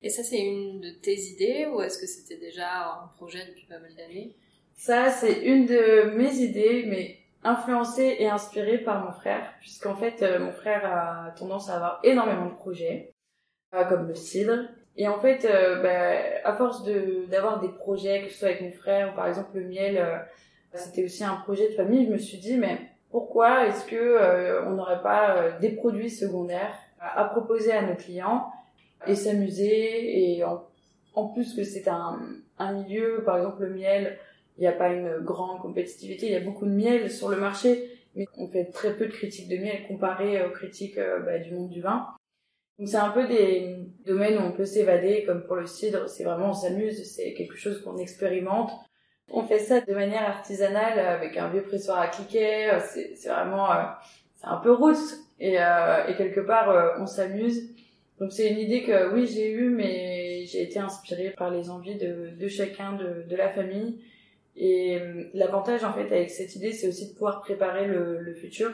Et 0.03 0.09
ça 0.09 0.21
c'est 0.21 0.39
une 0.39 0.79
de 0.79 0.91
tes 0.91 1.19
idées 1.19 1.65
ou 1.65 1.81
est-ce 1.81 1.97
que 1.97 2.05
c'était 2.05 2.37
déjà 2.37 3.01
un 3.03 3.07
projet 3.15 3.39
depuis 3.47 3.65
pas 3.65 3.79
mal 3.79 3.95
d'années? 3.95 4.35
Ça, 4.75 5.09
c'est 5.09 5.43
une 5.43 5.65
de 5.65 6.15
mes 6.15 6.35
idées, 6.35 6.85
mais 6.87 7.17
influencée 7.43 8.17
et 8.19 8.27
inspirée 8.27 8.79
par 8.79 9.05
mon 9.05 9.11
frère, 9.11 9.53
puisqu'en 9.59 9.95
fait, 9.95 10.21
mon 10.39 10.51
frère 10.51 10.85
a 10.85 11.31
tendance 11.31 11.69
à 11.69 11.75
avoir 11.75 11.99
énormément 12.03 12.47
de 12.47 12.55
projets, 12.55 13.13
comme 13.71 14.07
le 14.07 14.15
cidre. 14.15 14.67
Et 14.95 15.07
en 15.07 15.19
fait, 15.19 15.45
euh, 15.45 15.81
bah, 15.81 16.39
à 16.43 16.55
force 16.55 16.83
de 16.83 17.25
d'avoir 17.29 17.59
des 17.59 17.69
projets, 17.69 18.23
que 18.23 18.29
ce 18.31 18.39
soit 18.39 18.49
avec 18.49 18.61
mon 18.61 18.71
frère 18.71 19.11
ou 19.11 19.15
par 19.15 19.27
exemple 19.27 19.57
le 19.57 19.65
miel, 19.65 20.25
c'était 20.73 21.03
aussi 21.03 21.23
un 21.23 21.35
projet 21.35 21.69
de 21.69 21.73
famille, 21.73 22.05
je 22.05 22.11
me 22.11 22.17
suis 22.17 22.37
dit, 22.37 22.57
mais 22.57 22.79
pourquoi 23.11 23.67
est-ce 23.67 23.85
que 23.85 24.65
on 24.65 24.71
n'aurait 24.71 25.01
pas 25.01 25.51
des 25.61 25.69
produits 25.69 26.09
secondaires 26.09 26.75
à, 26.99 27.25
proposer 27.25 27.71
à 27.71 27.81
nos 27.81 27.95
clients 27.95 28.49
et 29.05 29.15
s'amuser 29.15 30.35
et 30.35 30.43
en, 30.43 30.63
en 31.13 31.27
plus 31.27 31.53
que 31.53 31.63
c'est 31.63 31.87
un, 31.87 32.19
un 32.57 32.73
milieu, 32.73 33.23
par 33.25 33.37
exemple 33.37 33.63
le 33.63 33.73
miel, 33.73 34.17
il 34.57 34.61
n'y 34.61 34.67
a 34.67 34.71
pas 34.71 34.89
une 34.89 35.19
grande 35.19 35.59
compétitivité, 35.61 36.27
il 36.27 36.31
y 36.31 36.35
a 36.35 36.41
beaucoup 36.41 36.65
de 36.65 36.71
miel 36.71 37.11
sur 37.11 37.29
le 37.29 37.37
marché, 37.37 37.89
mais 38.15 38.27
on 38.37 38.47
fait 38.47 38.65
très 38.65 38.95
peu 38.95 39.07
de 39.07 39.11
critiques 39.11 39.49
de 39.49 39.57
miel 39.57 39.87
comparé 39.87 40.43
aux 40.45 40.51
critiques 40.51 40.97
euh, 40.97 41.19
bah, 41.19 41.39
du 41.39 41.51
monde 41.53 41.69
du 41.69 41.81
vin. 41.81 42.07
Donc 42.79 42.87
c'est 42.87 42.97
un 42.97 43.11
peu 43.11 43.27
des 43.27 43.77
domaines 44.05 44.37
où 44.37 44.41
on 44.41 44.51
peut 44.51 44.65
s'évader, 44.65 45.23
comme 45.25 45.43
pour 45.43 45.55
le 45.57 45.67
cidre, 45.67 46.09
c'est 46.09 46.23
vraiment 46.23 46.49
on 46.49 46.53
s'amuse, 46.53 47.03
c'est 47.11 47.33
quelque 47.33 47.55
chose 47.55 47.81
qu'on 47.83 47.97
expérimente. 47.97 48.71
On 49.29 49.43
fait 49.43 49.59
ça 49.59 49.81
de 49.81 49.93
manière 49.93 50.27
artisanale 50.27 50.99
avec 50.99 51.37
un 51.37 51.49
vieux 51.49 51.63
pressoir 51.63 51.99
à 51.99 52.07
cliquet, 52.07 52.71
c'est 52.81 53.29
vraiment 53.29 53.71
euh, 53.71 53.83
c'est 54.35 54.47
un 54.47 54.57
peu 54.57 54.71
rousse 54.71 55.17
et, 55.39 55.61
euh, 55.61 56.07
et 56.07 56.15
quelque 56.15 56.41
part 56.41 56.95
on 56.99 57.05
s'amuse. 57.05 57.69
Donc 58.19 58.31
c'est 58.31 58.49
une 58.49 58.59
idée 58.59 58.83
que 58.83 59.13
oui 59.13 59.27
j'ai 59.27 59.51
eue, 59.51 59.69
mais 59.69 60.45
j'ai 60.45 60.63
été 60.63 60.79
inspirée 60.79 61.33
par 61.37 61.51
les 61.51 61.69
envies 61.69 61.95
de, 61.97 62.47
chacun 62.47 62.93
de, 62.93 63.35
la 63.35 63.49
famille 63.49 64.03
et 64.55 64.99
euh, 64.99 65.25
l'avantage 65.33 65.83
en 65.83 65.93
fait 65.93 66.07
avec 66.11 66.31
cette 66.31 66.55
idée, 66.55 66.73
c'est 66.73 66.87
aussi 66.87 67.09
de 67.09 67.13
pouvoir 67.13 67.41
préparer 67.41 67.87
le 67.87 68.33
futur. 68.33 68.73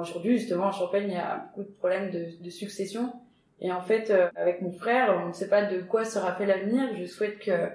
Aujourd'hui, 0.00 0.38
justement, 0.38 0.66
en 0.66 0.72
Champagne, 0.72 1.04
il 1.08 1.14
y 1.14 1.16
a 1.16 1.46
beaucoup 1.48 1.68
de 1.68 1.74
problèmes 1.74 2.10
de, 2.10 2.50
succession. 2.50 3.12
Et 3.60 3.70
en 3.70 3.82
fait, 3.82 4.10
euh, 4.10 4.28
avec 4.34 4.62
mon 4.62 4.72
frère, 4.72 5.22
on 5.22 5.28
ne 5.28 5.32
sait 5.32 5.48
pas 5.48 5.64
de 5.64 5.82
quoi 5.82 6.04
sera 6.04 6.34
fait 6.34 6.46
l'avenir. 6.46 6.94
Je 6.96 7.04
souhaite 7.04 7.38
que 7.38 7.68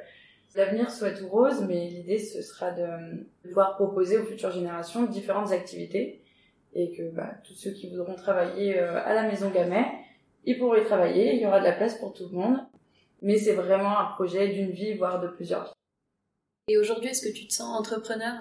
l'avenir 0.55 0.91
soit 0.91 1.11
tout 1.11 1.27
rose, 1.27 1.63
mais 1.67 1.87
l'idée, 1.87 2.17
ce 2.17 2.41
sera 2.41 2.71
de, 2.71 3.25
pouvoir 3.43 3.75
proposer 3.75 4.17
aux 4.17 4.25
futures 4.25 4.51
générations 4.51 5.03
différentes 5.05 5.51
activités. 5.51 6.21
Et 6.73 6.91
que 6.91 7.09
bah, 7.09 7.31
tous 7.43 7.53
ceux 7.53 7.71
qui 7.71 7.89
voudront 7.89 8.15
travailler 8.15 8.79
euh, 8.79 9.03
à 9.03 9.13
la 9.13 9.23
maison 9.23 9.49
Gamet, 9.49 9.85
ils 10.45 10.57
pourront 10.57 10.75
y 10.75 10.85
travailler, 10.85 11.35
il 11.35 11.41
y 11.41 11.45
aura 11.45 11.59
de 11.59 11.65
la 11.65 11.73
place 11.73 11.97
pour 11.97 12.13
tout 12.13 12.27
le 12.31 12.37
monde. 12.37 12.57
Mais 13.21 13.37
c'est 13.37 13.53
vraiment 13.53 13.99
un 13.99 14.05
projet 14.13 14.49
d'une 14.49 14.71
vie, 14.71 14.93
voire 14.93 15.19
de 15.19 15.27
plusieurs. 15.27 15.73
Et 16.67 16.77
aujourd'hui, 16.77 17.09
est-ce 17.09 17.27
que 17.27 17.33
tu 17.33 17.47
te 17.47 17.53
sens 17.53 17.79
entrepreneur? 17.79 18.35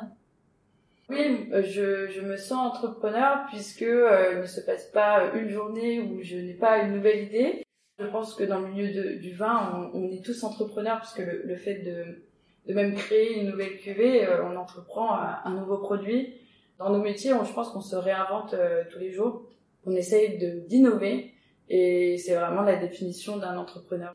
Oui, 1.08 1.48
euh, 1.52 1.62
je, 1.62 2.08
je, 2.08 2.20
me 2.20 2.36
sens 2.36 2.74
entrepreneur 2.74 3.46
puisque 3.48 3.82
euh, 3.82 4.32
il 4.34 4.40
ne 4.40 4.46
se 4.46 4.60
passe 4.60 4.86
pas 4.86 5.32
une 5.34 5.48
journée 5.48 6.00
où 6.00 6.22
je 6.22 6.36
n'ai 6.36 6.54
pas 6.54 6.78
une 6.78 6.94
nouvelle 6.94 7.24
idée. 7.24 7.64
Je 7.98 8.06
pense 8.06 8.34
que 8.34 8.44
dans 8.44 8.60
le 8.60 8.68
milieu 8.68 8.92
de, 8.92 9.14
du 9.14 9.32
vin, 9.32 9.90
on, 9.94 9.98
on, 9.98 10.10
est 10.10 10.24
tous 10.24 10.44
entrepreneurs 10.44 10.98
puisque 11.00 11.18
le, 11.18 11.42
le 11.44 11.56
fait 11.56 11.78
de, 11.78 12.22
de, 12.66 12.74
même 12.74 12.94
créer 12.94 13.40
une 13.40 13.50
nouvelle 13.50 13.78
cuvée, 13.78 14.26
euh, 14.26 14.44
on 14.44 14.56
entreprend 14.56 15.14
un, 15.14 15.38
un, 15.44 15.54
nouveau 15.54 15.78
produit. 15.78 16.34
Dans 16.78 16.90
nos 16.90 17.02
métiers, 17.02 17.32
on, 17.32 17.44
je 17.44 17.52
pense 17.52 17.70
qu'on 17.70 17.80
se 17.80 17.96
réinvente 17.96 18.54
tous 18.90 18.98
les 18.98 19.10
jours. 19.10 19.48
On 19.84 19.92
essaye 19.92 20.38
d'innover 20.68 21.34
et 21.68 22.18
c'est 22.18 22.34
vraiment 22.34 22.62
la 22.62 22.76
définition 22.76 23.36
d'un 23.36 23.56
entrepreneur. 23.56 24.14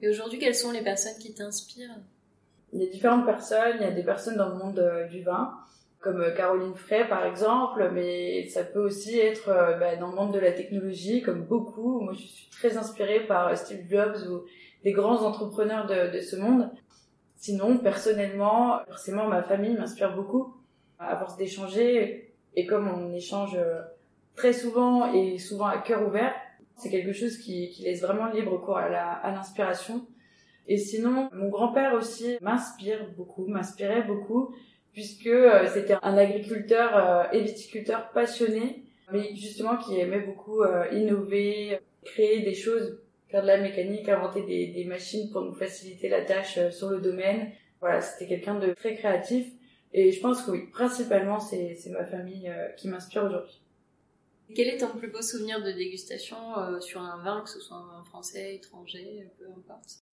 Et 0.00 0.08
aujourd'hui, 0.08 0.38
quelles 0.38 0.54
sont 0.54 0.72
les 0.72 0.82
personnes 0.82 1.18
qui 1.20 1.32
t'inspirent? 1.34 1.96
Il 2.72 2.82
y 2.82 2.86
a 2.86 2.90
différentes 2.90 3.24
personnes, 3.24 3.76
il 3.80 3.82
y 3.82 3.86
a 3.86 3.92
des 3.92 4.02
personnes 4.02 4.36
dans 4.36 4.50
le 4.50 4.56
monde 4.56 4.78
euh, 4.78 5.06
du 5.06 5.22
vin, 5.22 5.54
comme 6.06 6.20
euh, 6.20 6.30
Caroline 6.30 6.76
Frey 6.76 7.08
par 7.08 7.26
exemple, 7.26 7.90
mais 7.92 8.46
ça 8.48 8.62
peut 8.62 8.78
aussi 8.78 9.18
être 9.18 9.48
euh, 9.48 9.76
bah, 9.76 9.96
dans 9.96 10.10
le 10.10 10.14
monde 10.14 10.32
de 10.32 10.38
la 10.38 10.52
technologie, 10.52 11.20
comme 11.20 11.42
beaucoup. 11.42 12.00
Moi, 12.00 12.12
je 12.12 12.24
suis 12.24 12.48
très 12.50 12.76
inspirée 12.76 13.26
par 13.26 13.56
Steve 13.56 13.88
Jobs 13.90 14.16
ou 14.30 14.44
des 14.84 14.92
grands 14.92 15.24
entrepreneurs 15.24 15.88
de, 15.88 16.20
ce 16.20 16.36
monde. 16.36 16.70
Sinon, 17.34 17.78
personnellement, 17.78 18.78
forcément, 18.86 19.26
ma 19.26 19.42
famille 19.42 19.74
m'inspire 19.74 20.14
beaucoup. 20.14 20.54
À 21.00 21.16
force 21.16 21.36
d'échanger, 21.36 22.32
et 22.54 22.66
comme 22.66 22.88
on 22.88 23.12
échange 23.12 23.58
très 24.36 24.52
souvent 24.52 25.12
et 25.12 25.38
souvent 25.38 25.66
à 25.66 25.78
cœur 25.78 26.06
ouvert, 26.06 26.32
c'est 26.76 26.88
quelque 26.88 27.12
chose 27.12 27.36
qui 27.36 27.76
laisse 27.82 28.00
vraiment 28.00 28.28
libre 28.28 28.56
cours 28.58 28.78
à 28.78 29.30
l'inspiration. 29.32 30.06
Et 30.68 30.78
sinon, 30.78 31.28
mon 31.32 31.48
grand-père 31.48 31.94
aussi 31.94 32.38
m'inspire 32.40 33.06
beaucoup, 33.16 33.46
m'inspirait 33.46 34.02
beaucoup, 34.02 34.54
puisque 34.96 35.26
euh, 35.26 35.68
c'était 35.74 35.98
un 36.02 36.16
agriculteur 36.16 36.96
euh, 36.96 37.24
et 37.30 37.42
viticulteur 37.42 38.10
passionné, 38.12 38.82
mais 39.12 39.36
justement 39.36 39.76
qui 39.76 40.00
aimait 40.00 40.22
beaucoup 40.22 40.62
euh, 40.62 40.88
innover, 40.90 41.78
créer 42.02 42.40
des 42.40 42.54
choses, 42.54 42.98
faire 43.28 43.42
de 43.42 43.46
la 43.46 43.58
mécanique, 43.58 44.08
inventer 44.08 44.40
des, 44.42 44.84
machines 44.86 45.30
pour 45.30 45.42
nous 45.42 45.52
faciliter 45.52 46.08
la 46.08 46.22
tâche 46.22 46.70
sur 46.70 46.88
le 46.88 47.02
domaine. 47.02 47.52
Voilà, 47.80 48.00
c'était 48.00 48.26
quelqu'un 48.26 48.58
de 48.58 48.72
très 48.72 48.94
créatif. 48.94 49.46
Et 49.92 50.12
je 50.12 50.20
pense 50.20 50.40
que 50.42 50.50
oui, 50.52 50.66
principalement, 50.72 51.40
c'est 51.40 51.76
ma 51.90 52.06
famille 52.06 52.50
qui 52.78 52.88
m'inspire 52.88 53.24
aujourd'hui. 53.24 53.60
Quel 54.54 54.68
est 54.68 54.78
ton 54.78 54.96
plus 54.96 55.10
beau 55.10 55.20
souvenir 55.20 55.62
de 55.62 55.72
dégustation 55.72 56.36
sur 56.80 57.02
un 57.02 57.22
vin, 57.22 57.42
que 57.42 57.50
ce 57.50 57.60
soit 57.60 57.76
un 57.76 57.98
vin 57.98 58.04
français, 58.04 58.54
étranger, 58.54 59.28
peu 59.38 59.44
importe? 59.46 60.05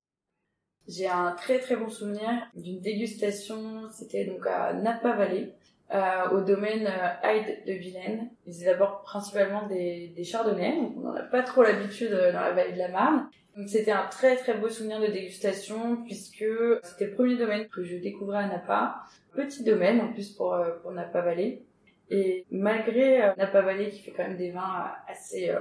J'ai 0.88 1.08
un 1.08 1.32
très 1.32 1.60
très 1.60 1.76
bon 1.76 1.90
souvenir 1.90 2.30
d'une 2.56 2.82
dégustation, 2.82 3.90
c'était 3.92 4.26
donc 4.26 4.46
à 4.46 4.74
Napa 4.74 5.14
Valley, 5.16 5.54
euh, 5.94 6.30
au 6.32 6.42
domaine 6.42 6.88
euh, 6.88 7.28
Hyde 7.28 7.66
de 7.66 7.74
Vilaine. 7.74 8.30
Ils 8.48 8.64
élaborent 8.64 9.02
principalement 9.04 9.68
des, 9.68 10.12
des 10.16 10.24
chardonnays, 10.24 10.76
donc 10.76 10.94
on 10.98 11.02
n'en 11.02 11.16
a 11.16 11.24
pas 11.24 11.44
trop 11.44 11.64
l'habitude 11.64 12.12
euh, 12.12 12.32
dans 12.32 12.42
la 12.42 12.52
vallée 12.52 12.74
de 12.74 12.80
la 12.80 12.90
Marne. 12.90 13.30
Donc 13.56 13.70
c'était 13.70 13.92
un 13.92 14.08
très 14.08 14.36
très 14.36 14.56
beau 14.56 14.68
souvenir 14.68 15.00
de 15.00 15.08
dégustation 15.08 15.98
puisque 16.04 16.46
c'était 16.84 17.06
le 17.06 17.14
premier 17.14 17.38
domaine 17.38 17.68
que 17.68 17.84
je 17.84 17.98
découvrais 17.98 18.40
à 18.40 18.48
Napa. 18.48 19.04
Petit 19.34 19.64
domaine 19.64 20.02
en 20.02 20.12
plus 20.12 20.32
pour, 20.32 20.54
euh, 20.54 20.72
pour 20.82 20.92
Napa 20.92 21.22
Valley. 21.22 21.62
Et 22.10 22.46
malgré 22.52 23.34
Napa 23.38 23.62
Valley 23.62 23.90
qui 23.90 24.02
fait 24.02 24.12
quand 24.12 24.24
même 24.24 24.38
des 24.38 24.52
vins 24.52 24.92
assez 25.08 25.52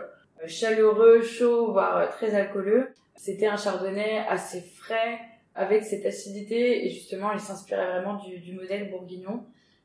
chaleureux, 0.46 1.22
chauds, 1.22 1.72
voire 1.72 2.11
très 2.11 2.35
alcooleux, 2.35 2.88
c'était 3.16 3.46
un 3.46 3.57
chardonnay 3.57 4.25
assez 4.29 4.61
frais, 4.61 5.20
avec 5.55 5.85
cette 5.85 6.07
acidité, 6.07 6.87
et 6.87 6.90
justement, 6.90 7.33
il 7.33 7.40
s'inspirait 7.40 7.87
vraiment 7.87 8.14
du, 8.14 8.53
modèle 8.53 8.90
bourguignon. 8.90 9.44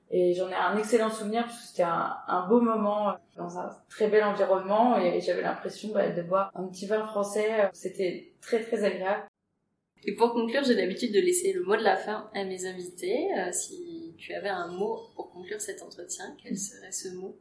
Et 0.09 0.33
j'en 0.33 0.49
ai 0.49 0.55
un 0.55 0.77
excellent 0.77 1.09
souvenir 1.09 1.43
parce 1.43 1.59
que 1.59 1.67
c'était 1.67 1.83
un, 1.83 2.47
beau 2.47 2.61
moment 2.61 3.17
dans 3.35 3.59
un 3.59 3.69
très 3.89 4.07
bel 4.07 4.23
environnement 4.23 4.97
et 4.97 5.19
j'avais 5.19 5.41
l'impression 5.41 5.89
bah, 5.93 6.09
de 6.09 6.21
boire 6.21 6.49
un 6.55 6.63
petit 6.67 6.87
vin 6.87 7.05
français. 7.05 7.69
C'était 7.73 8.31
très 8.39 8.61
très 8.63 8.85
agréable. 8.85 9.27
Et 10.05 10.15
pour 10.15 10.31
conclure, 10.31 10.63
j'ai 10.63 10.75
l'habitude 10.75 11.13
de 11.13 11.19
laisser 11.19 11.51
le 11.51 11.63
mot 11.63 11.75
de 11.75 11.83
la 11.83 11.97
fin 11.97 12.29
à 12.33 12.45
mes 12.45 12.65
invités. 12.65 13.27
Euh, 13.37 13.51
si 13.51 14.15
tu 14.17 14.33
avais 14.33 14.47
un 14.47 14.67
mot 14.67 15.09
pour 15.15 15.29
conclure 15.31 15.59
cet 15.59 15.81
entretien, 15.81 16.37
quel 16.41 16.57
serait 16.57 16.93
ce 16.93 17.09
mot? 17.09 17.37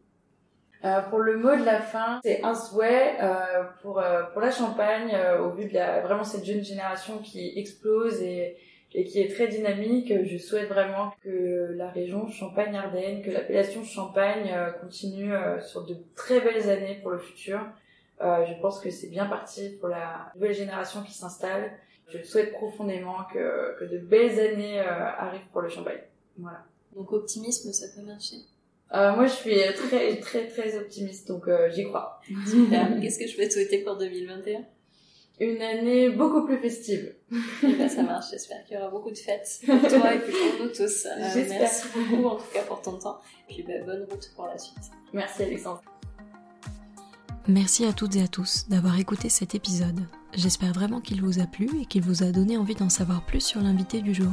Euh, 0.84 1.00
pour 1.02 1.18
le 1.18 1.38
mot 1.38 1.56
de 1.56 1.64
la 1.64 1.80
fin, 1.80 2.20
c'est 2.22 2.42
un 2.42 2.54
souhait 2.54 3.16
euh, 3.20 3.64
pour 3.82 3.98
euh, 3.98 4.24
pour 4.32 4.42
la 4.42 4.50
Champagne 4.50 5.16
au 5.40 5.50
vu 5.50 5.66
de 5.68 5.74
la 5.74 6.00
vraiment 6.00 6.24
cette 6.24 6.44
jeune 6.44 6.62
génération 6.62 7.18
qui 7.18 7.58
explose 7.58 8.22
et 8.22 8.56
et 8.94 9.04
qui 9.04 9.20
est 9.20 9.28
très 9.34 9.48
dynamique. 9.48 10.12
Je 10.24 10.38
souhaite 10.38 10.68
vraiment 10.68 11.12
que 11.22 11.74
la 11.76 11.90
région 11.90 12.28
Champagne-Ardenne, 12.28 13.22
que 13.22 13.30
l'appellation 13.30 13.82
Champagne 13.84 14.54
continue 14.80 15.32
sur 15.60 15.84
de 15.84 15.96
très 16.14 16.40
belles 16.40 16.70
années 16.70 16.98
pour 17.02 17.10
le 17.10 17.18
futur. 17.18 17.60
je 18.20 18.60
pense 18.62 18.80
que 18.80 18.90
c'est 18.90 19.08
bien 19.08 19.26
parti 19.26 19.76
pour 19.80 19.88
la 19.88 20.30
nouvelle 20.34 20.54
génération 20.54 21.02
qui 21.02 21.12
s'installe. 21.12 21.72
Je 22.08 22.22
souhaite 22.22 22.52
profondément 22.52 23.24
que, 23.34 23.76
que 23.78 23.84
de 23.84 23.98
belles 23.98 24.38
années 24.38 24.80
arrivent 24.80 25.48
pour 25.52 25.60
le 25.60 25.68
Champagne. 25.68 26.00
Voilà. 26.38 26.64
Donc 26.94 27.12
optimisme, 27.12 27.72
ça 27.72 27.86
peut 27.94 28.06
marcher. 28.06 28.36
Euh, 28.94 29.14
moi, 29.14 29.26
je 29.26 29.32
suis 29.32 29.56
très, 29.74 30.16
très, 30.16 30.46
très 30.46 30.76
optimiste, 30.76 31.26
donc 31.28 31.48
euh, 31.48 31.70
j'y 31.70 31.84
crois. 31.84 32.20
Super. 32.46 33.00
Qu'est-ce 33.00 33.18
que 33.18 33.26
je 33.26 33.36
peux 33.36 33.46
te 33.46 33.52
souhaiter 33.52 33.78
pour 33.78 33.96
2021 33.96 34.60
Une 35.40 35.60
année 35.60 36.10
beaucoup 36.10 36.44
plus 36.46 36.58
festive. 36.58 37.14
Ben, 37.62 37.88
ça 37.88 38.02
marche. 38.02 38.26
J'espère 38.30 38.64
qu'il 38.64 38.76
y 38.76 38.80
aura 38.80 38.90
beaucoup 38.90 39.10
de 39.10 39.18
fêtes 39.18 39.60
pour 39.66 39.80
toi 39.80 40.14
et 40.14 40.20
pour 40.20 40.64
nous 40.64 40.68
tous. 40.68 41.06
Euh, 41.06 41.44
merci 41.48 41.88
beaucoup, 41.94 42.26
en 42.26 42.36
tout 42.36 42.52
cas, 42.52 42.62
pour 42.62 42.80
ton 42.80 42.96
temps. 42.96 43.18
Et 43.48 43.54
puis, 43.54 43.64
bah, 43.64 43.84
bonne 43.84 44.06
route 44.08 44.30
pour 44.36 44.46
la 44.46 44.56
suite. 44.56 44.92
Merci, 45.12 45.42
Alexandre. 45.42 45.82
Merci 47.48 47.84
à 47.84 47.92
toutes 47.92 48.16
et 48.16 48.22
à 48.22 48.28
tous 48.28 48.68
d'avoir 48.68 48.98
écouté 48.98 49.28
cet 49.28 49.54
épisode. 49.54 50.00
J'espère 50.34 50.72
vraiment 50.72 51.00
qu'il 51.00 51.22
vous 51.22 51.40
a 51.40 51.46
plu 51.46 51.68
et 51.80 51.86
qu'il 51.86 52.02
vous 52.02 52.22
a 52.22 52.26
donné 52.26 52.56
envie 52.56 52.74
d'en 52.74 52.88
savoir 52.88 53.24
plus 53.24 53.40
sur 53.40 53.60
l'invité 53.60 54.00
du 54.00 54.14
jour. 54.14 54.32